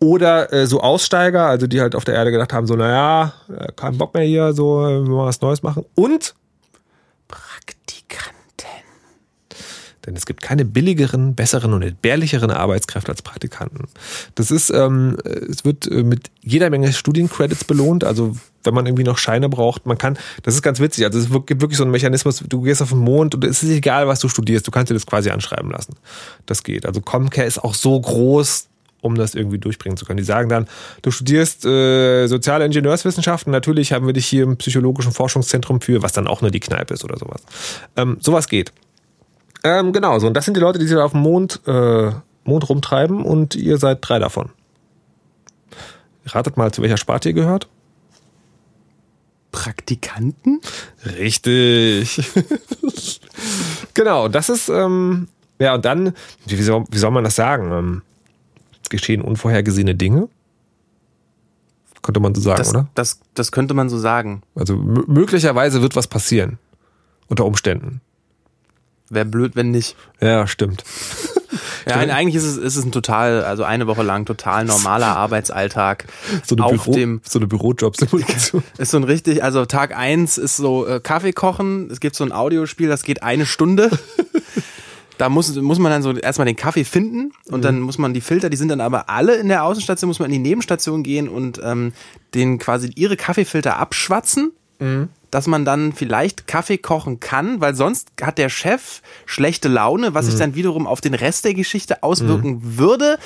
Oder 0.00 0.52
äh, 0.52 0.66
so 0.66 0.80
Aussteiger, 0.80 1.46
also 1.46 1.68
die 1.68 1.80
halt 1.80 1.94
auf 1.94 2.04
der 2.04 2.14
Erde 2.14 2.32
gedacht 2.32 2.52
haben, 2.52 2.66
so, 2.66 2.74
naja, 2.74 3.32
kein 3.76 3.96
Bock 3.96 4.14
mehr 4.14 4.24
hier, 4.24 4.52
so, 4.52 4.80
wir 4.80 5.06
wollen 5.06 5.26
was 5.26 5.40
Neues 5.40 5.62
machen. 5.62 5.84
Und 5.94 6.34
Denn 10.08 10.16
es 10.16 10.24
gibt 10.24 10.40
keine 10.40 10.64
billigeren, 10.64 11.34
besseren 11.34 11.74
und 11.74 11.82
entbehrlicheren 11.82 12.50
Arbeitskräfte 12.50 13.10
als 13.10 13.20
Praktikanten. 13.20 13.88
Das 14.36 14.50
ist, 14.50 14.70
ähm, 14.70 15.18
es 15.22 15.66
wird 15.66 15.86
äh, 15.86 16.02
mit 16.02 16.30
jeder 16.40 16.70
Menge 16.70 16.94
Studiencredits 16.94 17.64
belohnt. 17.64 18.04
Also 18.04 18.34
wenn 18.64 18.72
man 18.72 18.86
irgendwie 18.86 19.04
noch 19.04 19.18
Scheine 19.18 19.50
braucht, 19.50 19.84
man 19.84 19.98
kann, 19.98 20.16
das 20.44 20.54
ist 20.54 20.62
ganz 20.62 20.80
witzig. 20.80 21.04
Also 21.04 21.18
es 21.18 21.28
gibt 21.44 21.60
wirklich 21.60 21.76
so 21.76 21.84
einen 21.84 21.92
Mechanismus, 21.92 22.42
du 22.48 22.62
gehst 22.62 22.80
auf 22.80 22.88
den 22.88 23.00
Mond 23.00 23.34
und 23.34 23.44
es 23.44 23.62
ist 23.62 23.68
egal, 23.68 24.08
was 24.08 24.20
du 24.20 24.30
studierst, 24.30 24.66
du 24.66 24.70
kannst 24.70 24.88
dir 24.88 24.94
das 24.94 25.04
quasi 25.04 25.28
anschreiben 25.28 25.70
lassen. 25.70 25.94
Das 26.46 26.62
geht. 26.62 26.86
Also 26.86 27.02
Comcare 27.02 27.46
ist 27.46 27.62
auch 27.62 27.74
so 27.74 28.00
groß, 28.00 28.68
um 29.02 29.14
das 29.14 29.34
irgendwie 29.34 29.58
durchbringen 29.58 29.98
zu 29.98 30.06
können. 30.06 30.16
Die 30.16 30.24
sagen 30.24 30.48
dann, 30.48 30.68
du 31.02 31.10
studierst 31.10 31.66
äh, 31.66 32.28
soziale 32.28 32.64
Ingenieurswissenschaften, 32.64 33.50
natürlich 33.50 33.92
haben 33.92 34.06
wir 34.06 34.14
dich 34.14 34.26
hier 34.26 34.44
im 34.44 34.56
psychologischen 34.56 35.12
Forschungszentrum 35.12 35.82
für, 35.82 36.02
was 36.02 36.12
dann 36.12 36.26
auch 36.26 36.40
nur 36.40 36.50
die 36.50 36.60
Kneipe 36.60 36.94
ist 36.94 37.04
oder 37.04 37.18
sowas. 37.18 37.42
Ähm, 37.94 38.16
sowas 38.20 38.48
geht. 38.48 38.72
Ähm, 39.64 39.92
genau, 39.92 40.18
so. 40.18 40.26
Und 40.26 40.34
das 40.34 40.44
sind 40.44 40.56
die 40.56 40.60
Leute, 40.60 40.78
die 40.78 40.86
sich 40.86 40.96
da 40.96 41.04
auf 41.04 41.12
dem 41.12 41.20
Mond, 41.22 41.60
äh, 41.66 42.12
Mond 42.44 42.68
rumtreiben 42.68 43.22
und 43.24 43.54
ihr 43.54 43.78
seid 43.78 43.98
drei 44.00 44.18
davon. 44.18 44.50
Ratet 46.26 46.56
mal, 46.56 46.72
zu 46.72 46.82
welcher 46.82 46.96
Sparte 46.96 47.30
ihr 47.30 47.34
gehört? 47.34 47.68
Praktikanten? 49.50 50.60
Richtig. 51.04 52.20
genau, 53.94 54.28
das 54.28 54.48
ist, 54.50 54.68
ähm, 54.68 55.28
ja, 55.58 55.74
und 55.74 55.84
dann, 55.84 56.12
wie 56.46 56.62
soll, 56.62 56.84
wie 56.90 56.98
soll 56.98 57.10
man 57.10 57.24
das 57.24 57.34
sagen? 57.36 57.72
Ähm, 57.72 58.02
geschehen 58.90 59.22
unvorhergesehene 59.22 59.94
Dinge. 59.94 60.28
könnte 62.02 62.20
man 62.20 62.34
so 62.34 62.40
sagen, 62.40 62.58
Das, 62.58 62.70
oder? 62.70 62.88
das, 62.94 63.20
das 63.34 63.52
könnte 63.52 63.74
man 63.74 63.88
so 63.88 63.98
sagen. 63.98 64.42
Also 64.54 64.76
möglicherweise 64.76 65.82
wird 65.82 65.96
was 65.96 66.06
passieren. 66.06 66.58
Unter 67.28 67.44
Umständen. 67.44 68.00
Wäre 69.10 69.24
blöd, 69.24 69.56
wenn 69.56 69.70
nicht. 69.70 69.96
Ja, 70.20 70.46
stimmt. 70.46 70.84
Ja, 71.86 71.96
eigentlich 71.96 72.34
ist 72.34 72.44
es, 72.44 72.56
ist 72.58 72.76
es 72.76 72.84
ein 72.84 72.92
total, 72.92 73.42
also 73.44 73.64
eine 73.64 73.86
Woche 73.86 74.02
lang 74.02 74.26
total 74.26 74.66
normaler 74.66 75.06
Arbeitsalltag. 75.16 76.04
So 76.44 76.54
eine, 76.54 76.64
auf 76.64 76.84
Büro, 76.84 76.92
dem, 76.92 77.20
so 77.26 77.38
eine 77.38 77.46
Bürojobsimulation. 77.46 78.62
ist 78.78 78.90
so 78.90 78.98
ein 78.98 79.04
richtig, 79.04 79.42
also 79.42 79.64
Tag 79.64 79.96
eins 79.96 80.36
ist 80.36 80.58
so 80.58 80.86
äh, 80.86 81.00
Kaffee 81.00 81.32
kochen. 81.32 81.90
Es 81.90 82.00
gibt 82.00 82.14
so 82.14 82.24
ein 82.24 82.32
Audiospiel, 82.32 82.88
das 82.88 83.02
geht 83.02 83.22
eine 83.22 83.46
Stunde. 83.46 83.90
Da 85.16 85.28
muss, 85.28 85.54
muss 85.56 85.78
man 85.78 85.90
dann 85.90 86.02
so 86.02 86.12
erstmal 86.12 86.46
den 86.46 86.56
Kaffee 86.56 86.84
finden 86.84 87.32
und 87.50 87.64
dann 87.64 87.80
muss 87.80 87.98
man 87.98 88.14
die 88.14 88.20
Filter, 88.20 88.50
die 88.50 88.56
sind 88.56 88.68
dann 88.68 88.80
aber 88.80 89.08
alle 89.10 89.34
in 89.36 89.48
der 89.48 89.64
Außenstation, 89.64 90.06
muss 90.06 90.20
man 90.20 90.30
in 90.30 90.42
die 90.42 90.48
Nebenstation 90.48 91.02
gehen 91.02 91.28
und 91.28 91.60
ähm, 91.64 91.92
den 92.34 92.58
quasi 92.58 92.92
ihre 92.94 93.16
Kaffeefilter 93.16 93.78
abschwatzen, 93.78 94.52
dass 95.30 95.46
man 95.46 95.64
dann 95.64 95.92
vielleicht 95.92 96.46
Kaffee 96.46 96.78
kochen 96.78 97.20
kann, 97.20 97.60
weil 97.60 97.74
sonst 97.74 98.08
hat 98.20 98.38
der 98.38 98.48
Chef 98.48 99.02
schlechte 99.26 99.68
Laune, 99.68 100.14
was 100.14 100.26
sich 100.26 100.36
dann 100.36 100.54
wiederum 100.54 100.86
auf 100.86 101.00
den 101.00 101.14
Rest 101.14 101.44
der 101.44 101.54
Geschichte 101.54 102.02
auswirken 102.02 102.78
würde. 102.78 103.18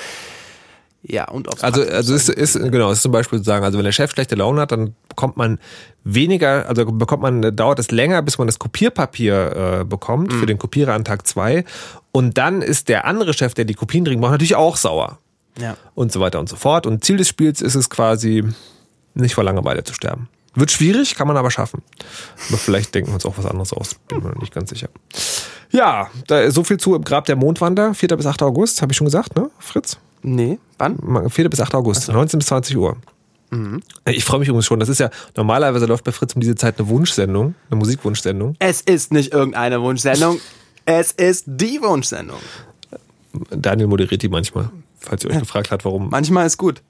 Ja, 1.04 1.28
und 1.28 1.48
aufs 1.48 1.64
Also, 1.64 1.82
also 1.82 2.14
ist, 2.14 2.28
ist, 2.28 2.54
genau, 2.54 2.92
ist 2.92 3.02
zum 3.02 3.10
Beispiel 3.10 3.40
zu 3.40 3.44
sagen, 3.44 3.64
also 3.64 3.76
wenn 3.76 3.84
der 3.84 3.92
Chef 3.92 4.12
schlechte 4.12 4.36
Laune 4.36 4.60
hat, 4.60 4.70
dann 4.70 4.94
bekommt 5.08 5.36
man 5.36 5.58
weniger, 6.04 6.68
also 6.68 6.84
bekommt 6.86 7.22
man, 7.22 7.56
dauert 7.56 7.80
es 7.80 7.90
länger, 7.90 8.22
bis 8.22 8.38
man 8.38 8.46
das 8.46 8.60
Kopierpapier 8.60 9.80
äh, 9.80 9.84
bekommt 9.84 10.32
für 10.32 10.46
den 10.46 10.58
Kopierer 10.58 10.94
an 10.94 11.04
Tag 11.04 11.26
zwei 11.26 11.64
Und 12.12 12.38
dann 12.38 12.62
ist 12.62 12.88
der 12.88 13.04
andere 13.04 13.34
Chef, 13.34 13.54
der 13.54 13.64
die 13.64 13.74
Kopien 13.74 14.04
dringend 14.04 14.22
braucht, 14.22 14.32
natürlich 14.32 14.54
auch 14.54 14.76
sauer. 14.76 15.18
ja. 15.58 15.76
Und 15.96 16.12
so 16.12 16.20
weiter 16.20 16.38
und 16.38 16.48
so 16.48 16.54
fort. 16.54 16.86
Und 16.86 17.04
Ziel 17.04 17.16
des 17.16 17.28
Spiels 17.28 17.60
ist 17.62 17.74
es 17.74 17.90
quasi, 17.90 18.44
nicht 19.14 19.34
vor 19.34 19.42
Langeweile 19.42 19.82
zu 19.82 19.94
sterben. 19.94 20.28
Wird 20.54 20.70
schwierig, 20.70 21.14
kann 21.14 21.26
man 21.26 21.36
aber 21.36 21.50
schaffen. 21.50 21.82
Aber 22.48 22.58
vielleicht 22.58 22.94
denken 22.94 23.10
wir 23.10 23.14
uns 23.14 23.24
auch 23.24 23.38
was 23.38 23.46
anderes 23.46 23.72
aus. 23.72 23.94
Bin 24.08 24.22
mir 24.22 24.30
noch 24.30 24.40
nicht 24.40 24.54
ganz 24.54 24.70
sicher. 24.70 24.88
Ja, 25.70 26.10
da 26.26 26.40
ist 26.40 26.54
so 26.54 26.64
viel 26.64 26.76
zu 26.76 26.94
im 26.94 27.04
Grab 27.04 27.24
der 27.24 27.36
Mondwander. 27.36 27.94
4. 27.94 28.16
bis 28.16 28.26
8. 28.26 28.42
August, 28.42 28.82
habe 28.82 28.92
ich 28.92 28.96
schon 28.96 29.06
gesagt, 29.06 29.36
ne, 29.36 29.50
Fritz? 29.58 29.96
Nee, 30.22 30.58
wann? 30.78 31.30
4. 31.30 31.48
bis 31.48 31.60
8. 31.60 31.74
August, 31.74 32.08
19 32.08 32.38
bis 32.38 32.46
20 32.48 32.76
Uhr. 32.76 32.96
Ich 34.06 34.24
freue 34.24 34.40
mich 34.40 34.48
übrigens 34.48 34.64
schon. 34.64 34.80
Das 34.80 34.88
ist 34.88 34.98
ja, 34.98 35.10
normalerweise 35.36 35.84
läuft 35.84 36.04
bei 36.04 36.12
Fritz 36.12 36.34
um 36.34 36.40
diese 36.40 36.54
Zeit 36.54 36.78
eine 36.78 36.88
Wunschsendung, 36.88 37.54
eine 37.70 37.78
Musikwunschsendung. 37.78 38.56
Es 38.58 38.80
ist 38.80 39.12
nicht 39.12 39.32
irgendeine 39.34 39.82
Wunschsendung. 39.82 40.40
Es 40.86 41.12
ist 41.12 41.44
die 41.46 41.80
Wunschsendung. 41.82 42.38
Daniel 43.50 43.88
moderiert 43.88 44.22
die 44.22 44.28
manchmal, 44.28 44.70
falls 44.98 45.24
ihr 45.24 45.30
euch 45.30 45.38
gefragt 45.38 45.70
habt, 45.70 45.84
warum. 45.84 46.08
Manchmal 46.08 46.46
ist 46.46 46.56
gut. 46.56 46.82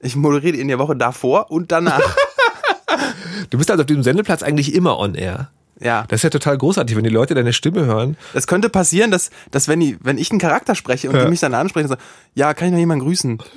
Ich 0.00 0.16
moderiere 0.16 0.52
die 0.52 0.60
in 0.60 0.68
der 0.68 0.78
Woche 0.78 0.96
davor 0.96 1.50
und 1.50 1.72
danach. 1.72 2.00
Du 3.50 3.58
bist 3.58 3.70
also 3.70 3.82
auf 3.82 3.86
diesem 3.86 4.02
Sendeplatz 4.02 4.42
eigentlich 4.42 4.74
immer 4.74 4.98
on 4.98 5.14
air. 5.14 5.50
ja. 5.80 6.04
Das 6.08 6.18
ist 6.20 6.22
ja 6.24 6.30
total 6.30 6.56
großartig, 6.58 6.96
wenn 6.96 7.04
die 7.04 7.10
Leute 7.10 7.34
deine 7.34 7.52
Stimme 7.52 7.84
hören. 7.84 8.16
Es 8.34 8.46
könnte 8.46 8.68
passieren, 8.68 9.10
dass, 9.10 9.30
dass 9.50 9.68
wenn, 9.68 9.80
die, 9.80 9.96
wenn 10.00 10.18
ich 10.18 10.30
einen 10.30 10.40
Charakter 10.40 10.74
spreche 10.74 11.08
und 11.08 11.16
Ja. 11.16 11.24
die 11.24 11.30
mich 11.30 11.40
dann 11.40 11.54
ansprechen 11.54 11.84
und 11.86 11.90
sagen, 11.98 12.02
ja, 12.34 12.54
kann 12.54 12.68
ich 12.68 12.72
noch 12.72 12.78
jemanden 12.80 13.04
grüßen? 13.04 13.38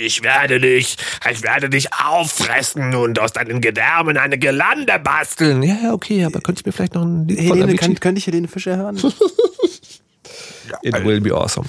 Ich 0.00 0.22
werde 0.22 0.60
dich, 0.60 0.96
ich 1.28 1.42
werde 1.42 1.68
dich 1.68 1.92
auffressen 1.92 2.94
und 2.94 3.18
aus 3.18 3.32
deinen 3.32 3.60
Gedärmen 3.60 4.16
eine 4.16 4.38
Gelande 4.38 4.96
basteln. 5.02 5.60
Ja, 5.64 5.76
ja, 5.82 5.92
okay, 5.92 6.24
aber 6.24 6.40
könnte 6.40 6.60
ich 6.60 6.66
mir 6.66 6.70
vielleicht 6.70 6.94
noch 6.94 7.02
ein 7.02 7.26
Lied 7.26 7.40
Helene, 7.40 7.74
kann, 7.74 7.98
könnte 7.98 8.20
ich 8.20 8.26
Helene 8.28 8.46
Fischer 8.46 8.76
hören? 8.76 8.96
It 10.82 11.04
will 11.04 11.20
be 11.20 11.34
awesome. 11.34 11.66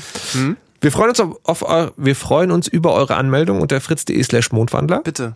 Wir 0.79 0.91
freuen 0.91 1.09
uns 1.09 1.19
auf, 1.19 1.37
auf 1.43 1.63
eu- 1.63 1.89
wir 1.97 2.15
freuen 2.15 2.51
uns 2.51 2.67
über 2.67 2.93
eure 2.93 3.15
Anmeldung 3.15 3.61
unter 3.61 3.81
fritz.de 3.81 4.21
slash 4.23 4.51
Mondwandler. 4.51 4.99
Bitte. 5.01 5.35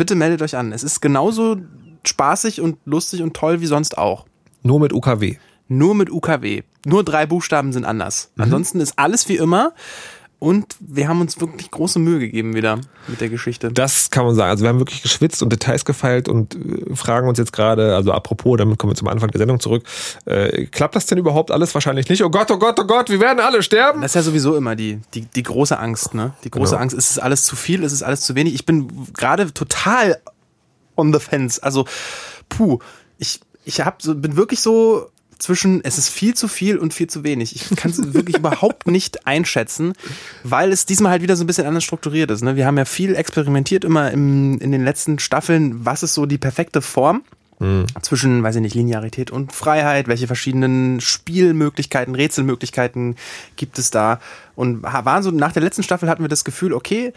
Bitte 0.00 0.14
meldet 0.14 0.40
euch 0.40 0.56
an. 0.56 0.72
Es 0.72 0.82
ist 0.82 1.02
genauso 1.02 1.58
spaßig 2.06 2.62
und 2.62 2.78
lustig 2.86 3.20
und 3.20 3.34
toll 3.34 3.60
wie 3.60 3.66
sonst 3.66 3.98
auch. 3.98 4.24
Nur 4.62 4.80
mit 4.80 4.94
UKW. 4.94 5.36
Nur 5.68 5.94
mit 5.94 6.10
UKW. 6.10 6.62
Nur 6.86 7.04
drei 7.04 7.26
Buchstaben 7.26 7.74
sind 7.74 7.84
anders. 7.84 8.32
Ansonsten 8.38 8.80
ist 8.80 8.98
alles 8.98 9.28
wie 9.28 9.36
immer. 9.36 9.74
Und 10.40 10.74
wir 10.80 11.06
haben 11.06 11.20
uns 11.20 11.38
wirklich 11.38 11.70
große 11.70 11.98
Mühe 11.98 12.18
gegeben 12.18 12.54
wieder 12.54 12.80
mit 13.06 13.20
der 13.20 13.28
Geschichte. 13.28 13.70
Das 13.70 14.10
kann 14.10 14.24
man 14.24 14.34
sagen. 14.34 14.50
Also 14.50 14.62
wir 14.64 14.70
haben 14.70 14.78
wirklich 14.78 15.02
geschwitzt 15.02 15.42
und 15.42 15.52
Details 15.52 15.84
gefeilt 15.84 16.30
und 16.30 16.54
äh, 16.54 16.96
fragen 16.96 17.28
uns 17.28 17.38
jetzt 17.38 17.52
gerade, 17.52 17.94
also 17.94 18.10
apropos, 18.12 18.56
damit 18.56 18.78
kommen 18.78 18.92
wir 18.92 18.96
zum 18.96 19.08
Anfang 19.08 19.30
der 19.30 19.38
Sendung 19.38 19.60
zurück, 19.60 19.84
äh, 20.24 20.64
klappt 20.64 20.96
das 20.96 21.04
denn 21.04 21.18
überhaupt 21.18 21.50
alles? 21.50 21.74
Wahrscheinlich 21.74 22.08
nicht. 22.08 22.24
Oh 22.24 22.30
Gott, 22.30 22.50
oh 22.50 22.58
Gott, 22.58 22.80
oh 22.80 22.86
Gott, 22.86 23.10
wir 23.10 23.20
werden 23.20 23.38
alle 23.38 23.62
sterben. 23.62 24.00
Das 24.00 24.12
ist 24.12 24.14
ja 24.14 24.22
sowieso 24.22 24.56
immer 24.56 24.76
die, 24.76 25.00
die, 25.12 25.26
die 25.26 25.42
große 25.42 25.78
Angst, 25.78 26.14
ne? 26.14 26.32
Die 26.42 26.50
große 26.50 26.70
Genau. 26.70 26.82
Angst, 26.82 26.96
ist 26.96 27.10
es 27.10 27.18
alles 27.18 27.44
zu 27.44 27.54
viel, 27.54 27.82
ist 27.82 27.92
es 27.92 28.02
alles 28.02 28.22
zu 28.22 28.34
wenig? 28.34 28.54
Ich 28.54 28.64
bin 28.64 28.88
gerade 29.12 29.52
total 29.52 30.22
on 30.96 31.12
the 31.12 31.20
fence. 31.20 31.58
Also, 31.58 31.84
puh, 32.48 32.78
ich, 33.18 33.40
ich 33.66 33.82
hab 33.82 34.00
so, 34.00 34.14
bin 34.14 34.36
wirklich 34.36 34.60
so 34.60 35.10
zwischen, 35.40 35.82
es 35.84 35.98
ist 35.98 36.08
viel 36.08 36.34
zu 36.34 36.48
viel 36.48 36.78
und 36.78 36.94
viel 36.94 37.08
zu 37.08 37.24
wenig. 37.24 37.56
Ich 37.56 37.76
kann 37.76 37.90
es 37.90 38.14
wirklich 38.14 38.38
überhaupt 38.38 38.86
nicht 38.86 39.26
einschätzen, 39.26 39.94
weil 40.44 40.72
es 40.72 40.86
diesmal 40.86 41.12
halt 41.12 41.22
wieder 41.22 41.36
so 41.36 41.44
ein 41.44 41.46
bisschen 41.46 41.66
anders 41.66 41.84
strukturiert 41.84 42.30
ist. 42.30 42.42
Ne? 42.42 42.56
Wir 42.56 42.66
haben 42.66 42.78
ja 42.78 42.84
viel 42.84 43.14
experimentiert 43.14 43.84
immer 43.84 44.10
im, 44.10 44.58
in 44.60 44.72
den 44.72 44.84
letzten 44.84 45.18
Staffeln, 45.18 45.84
was 45.84 46.02
ist 46.02 46.14
so 46.14 46.26
die 46.26 46.38
perfekte 46.38 46.82
Form 46.82 47.22
zwischen, 48.00 48.42
weiß 48.42 48.56
ich 48.56 48.62
nicht, 48.62 48.74
Linearität 48.74 49.30
und 49.30 49.52
Freiheit, 49.52 50.08
welche 50.08 50.26
verschiedenen 50.26 51.00
Spielmöglichkeiten, 51.00 52.14
Rätselmöglichkeiten 52.14 53.16
gibt 53.56 53.78
es 53.78 53.90
da. 53.90 54.18
Und 54.54 54.82
waren 54.82 55.22
so, 55.22 55.30
nach 55.30 55.52
der 55.52 55.62
letzten 55.62 55.82
Staffel 55.82 56.08
hatten 56.08 56.24
wir 56.24 56.28
das 56.28 56.44
Gefühl, 56.44 56.72
okay, 56.72 57.12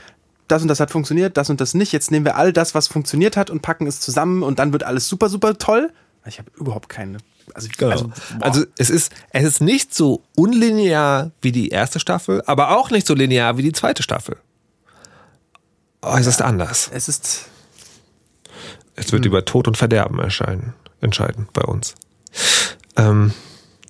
das 0.49 0.61
und 0.61 0.67
das 0.67 0.81
hat 0.81 0.91
funktioniert, 0.91 1.37
das 1.37 1.49
und 1.49 1.61
das 1.61 1.73
nicht. 1.73 1.93
Jetzt 1.93 2.11
nehmen 2.11 2.25
wir 2.25 2.35
all 2.35 2.51
das, 2.51 2.75
was 2.75 2.89
funktioniert 2.89 3.37
hat 3.37 3.49
und 3.49 3.61
packen 3.61 3.87
es 3.87 4.01
zusammen 4.01 4.43
und 4.43 4.59
dann 4.59 4.73
wird 4.73 4.83
alles 4.83 5.07
super, 5.07 5.29
super 5.29 5.57
toll. 5.57 5.91
Ich 6.25 6.39
habe 6.39 6.51
überhaupt 6.57 6.89
keine. 6.89 7.19
Also, 7.53 7.67
Genau. 7.77 7.91
also, 7.91 8.11
Also, 8.41 8.65
es 8.77 8.89
ist 8.89 9.11
es 9.31 9.43
ist 9.43 9.61
nicht 9.61 9.93
so 9.93 10.23
unlinear 10.35 11.31
wie 11.41 11.51
die 11.51 11.69
erste 11.69 11.99
Staffel, 11.99 12.41
aber 12.45 12.77
auch 12.77 12.89
nicht 12.91 13.05
so 13.07 13.13
linear 13.13 13.57
wie 13.57 13.63
die 13.63 13.71
zweite 13.71 14.03
Staffel. 14.03 14.37
Oh, 16.01 16.15
es 16.17 16.27
ist 16.27 16.41
anders. 16.41 16.89
es 16.93 17.07
ist. 17.07 17.45
Es 18.95 19.11
wird 19.11 19.25
über 19.25 19.43
Tod 19.45 19.67
und 19.67 19.77
Verderben 19.77 20.19
erscheinen, 20.19 20.73
entscheiden 21.01 21.47
bei 21.53 21.63
uns. 21.63 21.95
Ähm, 22.95 23.33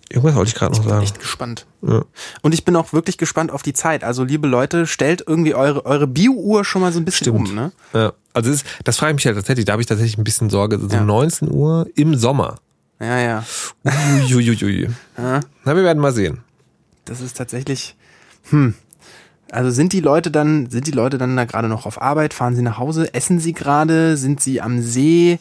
irgendwas 0.09 0.35
wollte 0.35 0.49
ich 0.49 0.55
gerade 0.55 0.75
noch 0.77 0.87
sagen. 0.87 1.03
echt 1.03 1.19
gespannt. 1.19 1.65
Ja. 1.81 2.05
Und 2.41 2.53
ich 2.53 2.63
bin 2.63 2.75
auch 2.77 2.93
wirklich 2.93 3.17
gespannt 3.17 3.51
auf 3.51 3.63
die 3.63 3.73
Zeit. 3.73 4.03
Also, 4.05 4.23
liebe 4.23 4.47
Leute, 4.47 4.87
stellt 4.87 5.23
irgendwie 5.27 5.55
eure, 5.55 5.85
eure 5.85 6.07
Bio-Uhr 6.07 6.63
schon 6.63 6.81
mal 6.81 6.93
so 6.93 6.99
ein 6.99 7.05
bisschen 7.05 7.25
Stimmt. 7.25 7.49
um, 7.49 7.55
ne? 7.55 7.71
Ja. 7.93 8.13
Also 8.35 8.49
es 8.49 8.57
ist, 8.63 8.65
das 8.85 8.97
frage 8.97 9.11
ich 9.11 9.15
mich 9.15 9.23
ja 9.25 9.33
tatsächlich, 9.33 9.65
da 9.65 9.73
habe 9.73 9.81
ich 9.81 9.87
tatsächlich 9.87 10.17
ein 10.17 10.23
bisschen 10.23 10.49
Sorge. 10.49 10.79
So 10.79 10.87
Ja. 10.87 11.01
19 11.03 11.51
Uhr 11.51 11.87
im 11.95 12.15
Sommer. 12.17 12.55
Ja, 12.99 13.19
ja. 13.19 13.43
Uiuiui. 13.83 14.89
Na, 15.17 15.41
wir 15.65 15.83
werden 15.83 15.99
mal 15.99 16.13
sehen. 16.13 16.39
Das 17.05 17.21
ist 17.21 17.37
tatsächlich. 17.37 17.95
Hm. 18.49 18.73
Also 19.51 19.69
sind 19.69 19.93
die 19.93 19.99
Leute 19.99 20.31
dann, 20.31 20.69
sind 20.69 20.87
die 20.87 20.91
Leute 20.91 21.17
dann 21.17 21.35
da 21.35 21.45
gerade 21.45 21.67
noch 21.67 21.85
auf 21.85 22.01
Arbeit? 22.01 22.33
Fahren 22.33 22.55
sie 22.55 22.61
nach 22.61 22.77
Hause? 22.77 23.13
Essen 23.13 23.39
sie 23.39 23.53
gerade? 23.53 24.17
Sind 24.17 24.41
sie 24.41 24.61
am 24.61 24.81
See? 24.81 25.37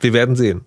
Wir 0.00 0.12
werden 0.12 0.36
sehen. 0.36 0.60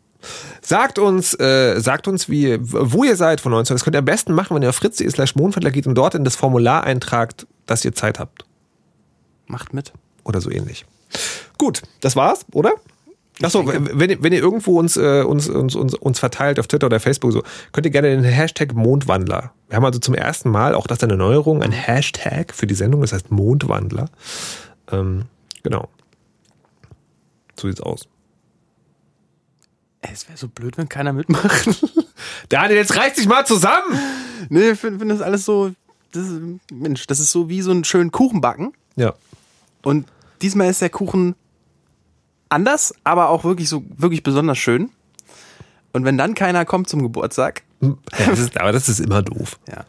Sagt 0.62 1.00
uns, 1.00 1.34
äh, 1.40 1.80
sagt 1.80 2.08
uns, 2.08 2.30
wie, 2.30 2.58
wo 2.62 3.04
ihr 3.04 3.16
seid 3.16 3.42
von 3.42 3.52
19. 3.52 3.76
Das 3.76 3.84
könnt 3.84 3.96
ihr 3.96 4.00
am 4.00 4.06
besten 4.06 4.34
machen, 4.34 4.56
wenn 4.56 4.62
ihr 4.62 4.70
auf 4.70 4.76
fritz.de 4.76 5.10
slash 5.10 5.36
Mondvertler 5.36 5.72
geht 5.72 5.88
und 5.88 5.96
dort 5.96 6.16
in 6.16 6.24
das 6.24 6.36
Formular 6.36 6.84
eintragt, 6.84 7.48
dass 7.66 7.84
ihr 7.86 7.94
Zeit 7.94 8.20
habt. 8.20 8.46
Macht 9.48 9.74
mit. 9.74 9.94
Oder 10.24 10.42
so 10.42 10.52
ähnlich. 10.52 10.86
Gut, 11.58 11.82
das 12.02 12.16
war's, 12.16 12.46
oder? 12.52 12.74
Achso, 13.44 13.66
wenn, 13.68 14.10
ihr- 14.10 14.22
wenn 14.24 14.34
ihr 14.34 14.40
irgendwo 14.40 14.80
uns, 14.80 14.98
äh, 14.98 15.24
uns, 15.24 15.48
uns, 15.50 15.76
uns, 15.76 15.94
uns 15.96 16.20
verteilt 16.20 16.60
auf 16.60 16.68
Twitter 16.68 16.86
oder 16.88 17.00
Facebook, 17.00 17.32
so, 17.32 17.44
könnt 17.72 17.86
ihr 17.86 17.92
gerne 17.92 18.10
den 18.10 18.24
Hashtag 18.24 18.74
Mondwandler. 18.74 19.52
Wir 19.70 19.78
haben 19.78 19.86
also 19.86 20.00
zum 20.00 20.14
ersten 20.16 20.50
Mal, 20.50 20.76
auch 20.76 20.88
das 20.88 20.98
ist 21.00 21.04
eine 21.04 21.18
Neuerung, 21.18 21.64
ein 21.64 21.72
Hashtag 21.72 22.54
für 22.54 22.68
die 22.68 22.76
Sendung, 22.76 23.02
das 23.02 23.14
heißt 23.14 23.32
Mondwandler. 23.32 24.10
Ähm, 24.92 25.26
genau. 25.64 25.88
So 27.60 27.68
sieht's 27.68 27.82
aus. 27.82 28.08
Es 30.02 30.28
wäre 30.28 30.38
so 30.38 30.48
blöd, 30.48 30.78
wenn 30.78 30.90
keiner 30.90 31.14
mitmacht. 31.14 31.70
Daniel, 32.50 32.78
jetzt 32.78 32.96
reißt 32.98 33.18
dich 33.18 33.28
mal 33.28 33.46
zusammen! 33.46 33.98
nee, 34.50 34.72
ich 34.72 34.80
finde 34.80 35.00
find 35.00 35.12
das 35.12 35.22
alles 35.22 35.46
so. 35.46 35.72
Das 36.12 36.28
ist, 36.28 36.42
Mensch, 36.72 37.08
das 37.08 37.20
ist 37.20 37.32
so 37.32 37.48
wie 37.50 37.62
so 37.62 37.72
einen 37.72 37.84
schönen 37.84 38.12
Kuchen 38.12 38.42
backen. 38.42 38.74
Ja. 38.96 39.14
Und 39.84 40.08
diesmal 40.42 40.70
ist 40.70 40.82
der 40.82 40.90
Kuchen 40.90 41.36
anders, 42.52 42.94
aber 43.04 43.30
auch 43.30 43.44
wirklich 43.44 43.70
so, 43.70 43.84
wirklich 43.98 44.24
besonders 44.24 44.58
schön. 44.58 44.90
Und 45.94 46.06
wenn 46.06 46.18
dann 46.18 46.36
keiner 46.36 46.66
kommt 46.66 46.90
zum 46.90 47.02
Geburtstag, 47.02 47.64
ja 47.82 47.96
das 48.30 48.40
ist, 48.40 48.60
aber 48.60 48.72
das 48.72 48.90
ist 48.90 49.00
immer 49.00 49.22
doof. 49.22 49.60
ja. 49.68 49.86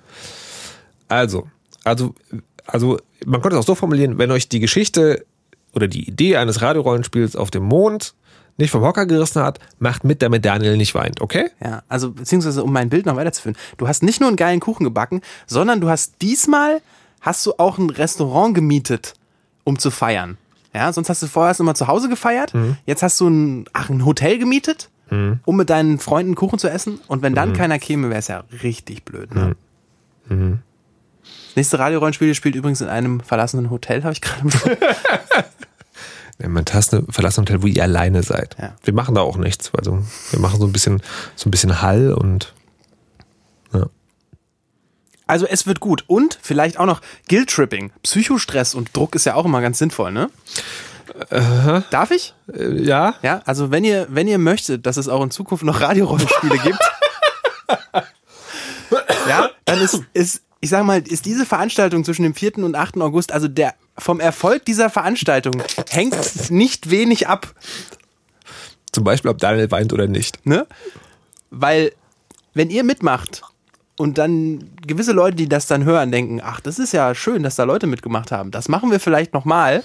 Also, 1.09 1.47
also, 1.85 2.15
also, 2.67 2.99
man 3.27 3.43
könnte 3.43 3.57
es 3.57 3.63
auch 3.63 3.67
so 3.67 3.75
formulieren, 3.75 4.17
wenn 4.19 4.31
euch 4.31 4.49
die 4.49 4.61
Geschichte 4.61 5.27
oder 5.75 5.89
die 5.89 6.09
Idee 6.09 6.37
eines 6.37 6.63
Radiorollenspiels 6.63 7.37
auf 7.37 7.51
dem 7.51 7.65
Mond 7.65 8.15
nicht 8.57 8.71
vom 8.71 8.83
Hocker 8.83 9.07
gerissen 9.07 9.43
hat, 9.43 9.59
macht 9.79 10.05
mit, 10.05 10.23
damit 10.23 10.45
Daniel 10.45 10.77
nicht 10.77 10.95
weint, 10.95 11.21
okay? 11.21 11.51
Ja, 11.63 11.83
also 11.89 12.13
beziehungsweise 12.13 12.63
um 12.63 12.73
mein 12.73 12.89
Bild 12.89 13.07
noch 13.07 13.17
weiterzuführen. 13.17 13.57
Du 13.77 13.89
hast 13.89 14.03
nicht 14.03 14.21
nur 14.21 14.29
einen 14.29 14.37
geilen 14.37 14.61
Kuchen 14.61 14.85
gebacken, 14.85 15.23
sondern 15.47 15.81
du 15.81 15.89
hast 15.89 16.21
diesmal 16.23 16.81
hast 17.21 17.45
du 17.47 17.55
auch 17.59 17.79
ein 17.79 17.91
Restaurant 17.91 18.55
gemietet, 18.55 19.15
um 19.65 19.79
zu 19.79 19.91
feiern. 19.91 20.37
Ja, 20.75 20.93
sonst 20.93 21.09
hast 21.09 21.23
du 21.23 21.27
vorher 21.27 21.59
immer 21.61 21.75
zu 21.75 21.87
Hause 21.87 22.09
gefeiert. 22.09 22.53
Jetzt 22.87 23.03
hast 23.03 23.21
du 23.21 23.29
ein, 23.29 23.65
ach, 23.73 23.91
ein 23.91 24.05
Hotel 24.05 24.39
gemietet, 24.39 24.91
um 25.11 25.57
mit 25.57 25.71
deinen 25.71 25.99
Freunden 25.99 26.35
Kuchen 26.35 26.59
zu 26.59 26.69
essen. 26.69 26.99
Und 27.09 27.23
wenn 27.23 27.35
dann 27.35 27.53
keiner 27.53 27.79
käme, 27.79 28.09
wäre 28.09 28.19
es 28.19 28.29
ja 28.29 28.45
richtig 28.63 29.05
blöd. 29.05 29.35
Ne? 29.35 29.57
Das 30.29 31.57
nächste 31.57 31.79
Radiorollenspiel 31.79 32.35
spielt 32.35 32.55
übrigens 32.55 32.81
in 32.81 32.89
einem 32.89 33.21
verlassenen 33.21 33.71
Hotel, 33.71 34.03
habe 34.05 34.15
ich 34.15 34.23
gerade 34.23 34.49
man 36.49 36.65
hast 36.73 36.95
eine 36.95 37.05
verlassene 37.11 37.45
Hotel, 37.45 37.63
wo 37.63 37.67
ihr 37.67 37.83
alleine 37.83 38.23
seid. 38.23 38.57
Ja. 38.59 38.75
Wir 38.83 38.95
machen 38.95 39.15
da 39.15 39.21
auch 39.21 39.37
nichts. 39.37 39.71
Also 39.75 40.03
wir 40.31 40.41
machen 40.41 40.59
so 40.59 40.67
ein 40.67 40.73
bisschen, 40.73 41.03
so 41.37 41.49
ein 41.49 41.51
bisschen 41.51 41.83
Hall 41.83 42.13
und 42.13 42.55
ja. 43.73 43.87
Also 45.27 45.47
es 45.47 45.67
wird 45.67 45.81
gut. 45.81 46.05
Und 46.07 46.39
vielleicht 46.43 46.79
auch 46.79 46.87
noch 46.87 47.01
Guilt-Tripping. 47.29 47.93
Psychostress 48.03 48.75
und 48.75 48.95
Druck 48.97 49.15
ist 49.15 49.25
ja 49.27 49.35
auch 49.35 49.45
immer 49.45 49.61
ganz 49.61 49.79
sinnvoll, 49.79 50.13
ne? 50.13 50.31
Darf 51.91 52.11
ich? 52.11 52.35
Äh, 52.53 52.83
ja. 52.83 53.15
Ja, 53.23 53.43
also 53.45 53.71
wenn 53.71 53.85
ihr, 53.85 54.07
wenn 54.11 54.29
ihr 54.29 54.39
möchtet, 54.39 54.87
dass 54.87 54.97
es 54.97 55.09
auch 55.09 55.23
in 55.23 55.31
Zukunft 55.31 55.65
noch 55.65 55.81
Radiorollenspiele 55.81 56.59
gibt, 56.59 56.79
ja, 59.29 59.51
dann 59.65 59.81
ist, 59.81 60.01
ist, 60.15 60.43
ich 60.61 60.71
sag 60.71 60.85
mal, 60.85 61.01
ist 61.07 61.25
diese 61.27 61.45
Veranstaltung 61.47 62.05
zwischen 62.05 62.23
dem 62.23 62.35
4. 62.35 62.59
und 62.59 62.75
8. 62.77 62.99
August, 63.01 63.33
also 63.33 63.49
der 63.49 63.75
vom 63.99 64.21
Erfolg 64.21 64.65
dieser 64.65 64.91
Veranstaltung 64.91 65.63
hängt 65.91 66.51
nicht 66.51 66.89
wenig 66.91 67.29
ab, 67.29 67.55
Zum 68.93 69.05
Beispiel, 69.05 69.31
ob 69.31 69.39
Daniel 69.39 69.71
weint 69.71 69.93
oder 69.93 70.07
nicht. 70.07 70.45
ne? 70.47 70.67
Weil, 71.51 71.93
wenn 72.55 72.71
ihr 72.71 72.85
mitmacht 72.85 73.43
und 73.99 74.19
dann 74.19 74.71
gewisse 74.87 75.13
Leute, 75.13 75.37
die 75.37 75.49
das 75.49 75.67
dann 75.67 75.85
hören, 75.85 76.11
denken, 76.11 76.41
ach, 76.43 76.61
das 76.61 76.79
ist 76.79 76.93
ja 76.93 77.15
schön, 77.15 77.43
dass 77.43 77.57
da 77.57 77.65
Leute 77.65 77.87
mitgemacht 77.87 78.33
haben. 78.33 78.51
Das 78.51 78.69
machen 78.69 78.91
wir 78.91 79.01
vielleicht 79.01 79.33
nochmal. 79.35 79.83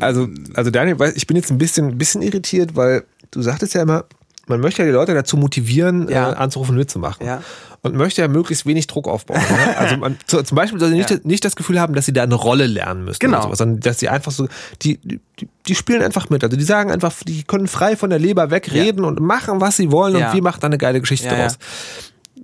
Also, 0.00 0.28
also 0.54 0.70
Daniel, 0.70 0.96
ich 1.16 1.26
bin 1.26 1.36
jetzt 1.36 1.50
ein 1.50 1.58
bisschen, 1.58 1.96
bisschen 1.96 2.20
irritiert, 2.22 2.76
weil 2.76 3.04
du 3.30 3.40
sagtest 3.42 3.72
ja 3.74 3.82
immer, 3.82 4.04
man 4.46 4.60
möchte 4.60 4.82
ja 4.82 4.86
die 4.86 4.92
Leute 4.94 5.14
dazu 5.14 5.36
motivieren, 5.36 6.08
Ja. 6.08 6.32
äh, 6.32 6.34
anzurufen 6.36 6.72
und 6.72 6.78
mitzumachen. 6.78 7.24
Ja. 7.26 7.42
Und 7.82 7.94
möchte 7.94 8.20
ja 8.20 8.28
möglichst 8.28 8.66
wenig 8.66 8.88
Druck 8.88 9.08
aufbauen. 9.08 9.40
Ne? 9.40 9.76
Also 9.78 9.96
man, 9.96 10.18
zu, 10.26 10.42
zum 10.42 10.54
Beispiel 10.56 10.78
soll 10.78 10.90
sie 10.90 10.96
nicht, 10.96 11.10
Ja. 11.10 11.16
nicht 11.22 11.44
das 11.46 11.56
Gefühl 11.56 11.80
haben, 11.80 11.94
dass 11.94 12.04
sie 12.04 12.12
da 12.12 12.24
eine 12.24 12.34
Rolle 12.34 12.66
lernen 12.66 13.04
müssen. 13.06 13.20
Genau. 13.20 13.40
sowas, 13.42 13.56
sondern 13.58 13.80
dass 13.80 14.00
sie 14.00 14.10
einfach 14.10 14.32
so, 14.32 14.48
die, 14.82 14.98
die, 15.02 15.18
die 15.66 15.74
spielen 15.74 16.02
einfach 16.02 16.28
mit. 16.28 16.44
Also 16.44 16.58
die 16.58 16.64
sagen 16.64 16.90
einfach, 16.90 17.14
die 17.26 17.44
können 17.44 17.68
frei 17.68 17.96
von 17.96 18.10
der 18.10 18.18
Leber 18.18 18.50
wegreden 18.50 19.04
und 19.06 19.20
machen, 19.20 19.62
was 19.62 19.78
sie 19.78 19.90
wollen 19.90 20.18
Ja. 20.18 20.28
und 20.28 20.34
wir 20.34 20.42
machen 20.42 20.58
da 20.60 20.66
eine 20.66 20.76
geile 20.78 21.00
Geschichte 21.00 21.28
Ja, 21.28 21.38
ja. 21.38 21.48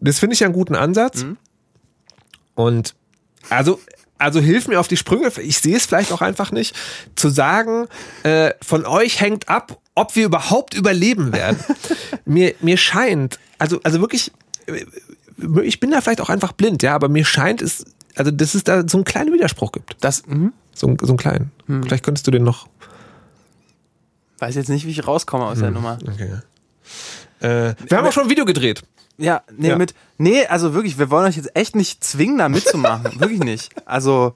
Das 0.01 0.19
finde 0.19 0.35
ich 0.35 0.41
ja 0.41 0.47
einen 0.47 0.55
guten 0.55 0.75
Ansatz. 0.75 1.23
Mhm. 1.25 1.37
Und 2.55 2.95
also, 3.51 3.81
also 4.19 4.41
hilf 4.41 4.67
mir 4.69 4.81
auf 4.81 4.89
die 4.89 4.97
Sprünge. 4.97 5.31
Ich 5.43 5.59
sehe 5.59 5.77
es 5.77 5.87
vielleicht 5.87 6.13
auch 6.13 6.23
einfach 6.23 6.51
nicht, 6.53 6.75
zu 7.17 7.29
sagen, 7.29 7.87
äh, 8.23 8.53
von 8.63 8.87
euch 8.87 9.21
hängt 9.21 9.49
ab, 9.49 9.79
ob 9.95 10.17
wir 10.17 10.27
überhaupt 10.27 10.75
überleben 10.75 11.33
werden. 11.33 11.59
mir, 12.25 12.55
mir 12.61 12.77
scheint, 12.77 13.39
also, 13.59 13.81
also 13.83 14.01
wirklich, 14.01 14.33
äh, 14.67 14.85
ich 15.63 15.81
bin 15.81 15.91
da 15.91 16.01
vielleicht 16.01 16.21
auch 16.21 16.31
einfach 16.31 16.53
blind, 16.53 16.83
ja, 16.83 16.95
aber 16.95 17.09
mir 17.09 17.25
scheint 17.25 17.61
es, 17.63 17.85
also 18.15 18.31
dass 18.31 18.55
es 18.55 18.65
da 18.65 18.89
so 18.89 18.97
einen 18.99 19.05
kleinen 19.05 19.33
Widerspruch 19.35 19.73
gibt. 19.73 19.97
Das, 20.01 20.27
mhm. 20.27 20.53
So, 20.75 20.87
einen- 20.89 20.99
so 20.99 21.09
einen 21.09 21.17
kleinen. 21.19 21.51
Vielleicht 21.85 22.05
könntest 22.05 22.27
du 22.27 22.31
den 22.31 22.43
noch. 22.45 22.69
weiß 24.39 24.55
jetzt 24.57 24.69
nicht, 24.69 24.87
wie 24.87 24.91
ich 24.91 25.07
rauskomme 25.07 25.45
aus 25.45 25.59
der 25.59 25.71
Nummer. 25.71 25.99
Okay. 26.07 26.31
Äh, 27.41 27.75
wir 27.89 27.99
haben 27.99 28.07
auch 28.07 28.13
schon 28.13 28.25
ein 28.25 28.31
Video 28.31 28.45
gedreht. 28.45 28.83
Ja, 29.19 29.43
nee, 29.57 29.69
Ja. 29.69 29.77
mit, 29.79 29.95
nee, 30.19 30.45
also 30.47 30.75
wirklich, 30.75 30.99
wir 30.99 31.11
wollen 31.11 31.27
euch 31.27 31.37
jetzt 31.37 31.55
echt 31.57 31.75
nicht 31.77 32.05
zwingen, 32.05 32.39
da 32.39 32.49
mitzumachen. 32.49 33.05
wirklich 33.21 33.41
nicht. 33.41 33.75
Also, 33.87 34.35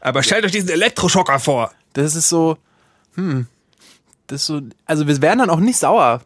Aber 0.00 0.22
stellt 0.22 0.44
euch 0.44 0.52
diesen 0.52 0.70
Elektroschocker 0.70 1.38
vor. 1.38 1.70
das 1.92 2.14
ist 2.14 2.28
so, 2.28 2.56
hm, 3.14 3.46
das 4.26 4.42
ist 4.42 4.46
so, 4.46 4.60
also 4.86 5.06
wir 5.06 5.20
werden 5.22 5.38
dann 5.40 5.50
auch 5.50 5.60
nicht 5.60 5.78
sauer. 5.78 6.20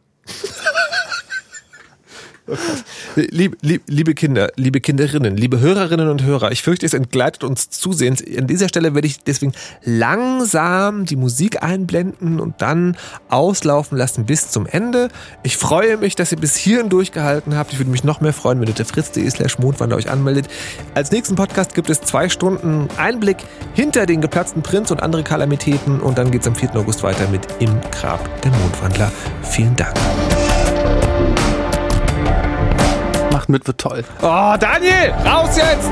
Lieb, 3.16 3.56
lieb, 3.62 3.82
liebe 3.86 4.14
Kinder, 4.14 4.50
liebe 4.56 4.80
Kinderinnen, 4.80 5.36
liebe 5.36 5.60
Hörerinnen 5.60 6.08
und 6.08 6.22
Hörer, 6.22 6.52
ich 6.52 6.62
fürchte, 6.62 6.86
es 6.86 6.94
entgleitet 6.94 7.44
uns 7.44 7.70
zusehends. 7.70 8.22
An 8.38 8.46
dieser 8.46 8.68
Stelle 8.68 8.94
werde 8.94 9.06
ich 9.06 9.22
deswegen 9.22 9.52
langsam 9.84 11.04
die 11.04 11.16
Musik 11.16 11.62
einblenden 11.62 12.40
und 12.40 12.60
dann 12.62 12.96
auslaufen 13.28 13.98
lassen 13.98 14.26
bis 14.26 14.50
zum 14.50 14.66
Ende. 14.66 15.08
Ich 15.42 15.56
freue 15.56 15.96
mich, 15.96 16.16
dass 16.16 16.32
ihr 16.32 16.38
bis 16.38 16.56
hierhin 16.56 16.88
durchgehalten 16.88 17.56
habt. 17.56 17.72
Ich 17.72 17.78
würde 17.78 17.90
mich 17.90 18.04
noch 18.04 18.20
mehr 18.20 18.32
freuen, 18.32 18.60
wenn 18.60 18.68
ihr 18.68 18.74
der 18.74 18.86
fritz.de 18.86 19.28
slash 19.30 19.58
Mondwander 19.58 19.96
euch 19.96 20.10
anmeldet. 20.10 20.48
Als 20.94 21.10
nächsten 21.10 21.34
Podcast 21.34 21.74
gibt 21.74 21.90
es 21.90 22.00
zwei 22.00 22.28
Stunden 22.28 22.88
Einblick 22.96 23.38
hinter 23.74 24.06
den 24.06 24.20
geplatzten 24.20 24.62
Prinz 24.62 24.90
und 24.90 25.02
andere 25.02 25.22
Kalamitäten 25.22 26.00
und 26.00 26.18
dann 26.18 26.30
geht 26.30 26.42
es 26.42 26.46
am 26.46 26.54
4. 26.54 26.76
August 26.76 27.02
weiter 27.02 27.28
mit 27.28 27.46
Im 27.60 27.80
Grab 27.90 28.42
der 28.42 28.52
Mondwandler. 28.52 29.12
Vielen 29.42 29.76
Dank. 29.76 29.94
Macht 33.42 33.48
mit, 33.48 33.66
wird 33.66 33.78
toll. 33.78 34.04
Oh, 34.20 34.54
Daniel, 34.56 35.12
raus 35.26 35.56
jetzt! 35.56 35.90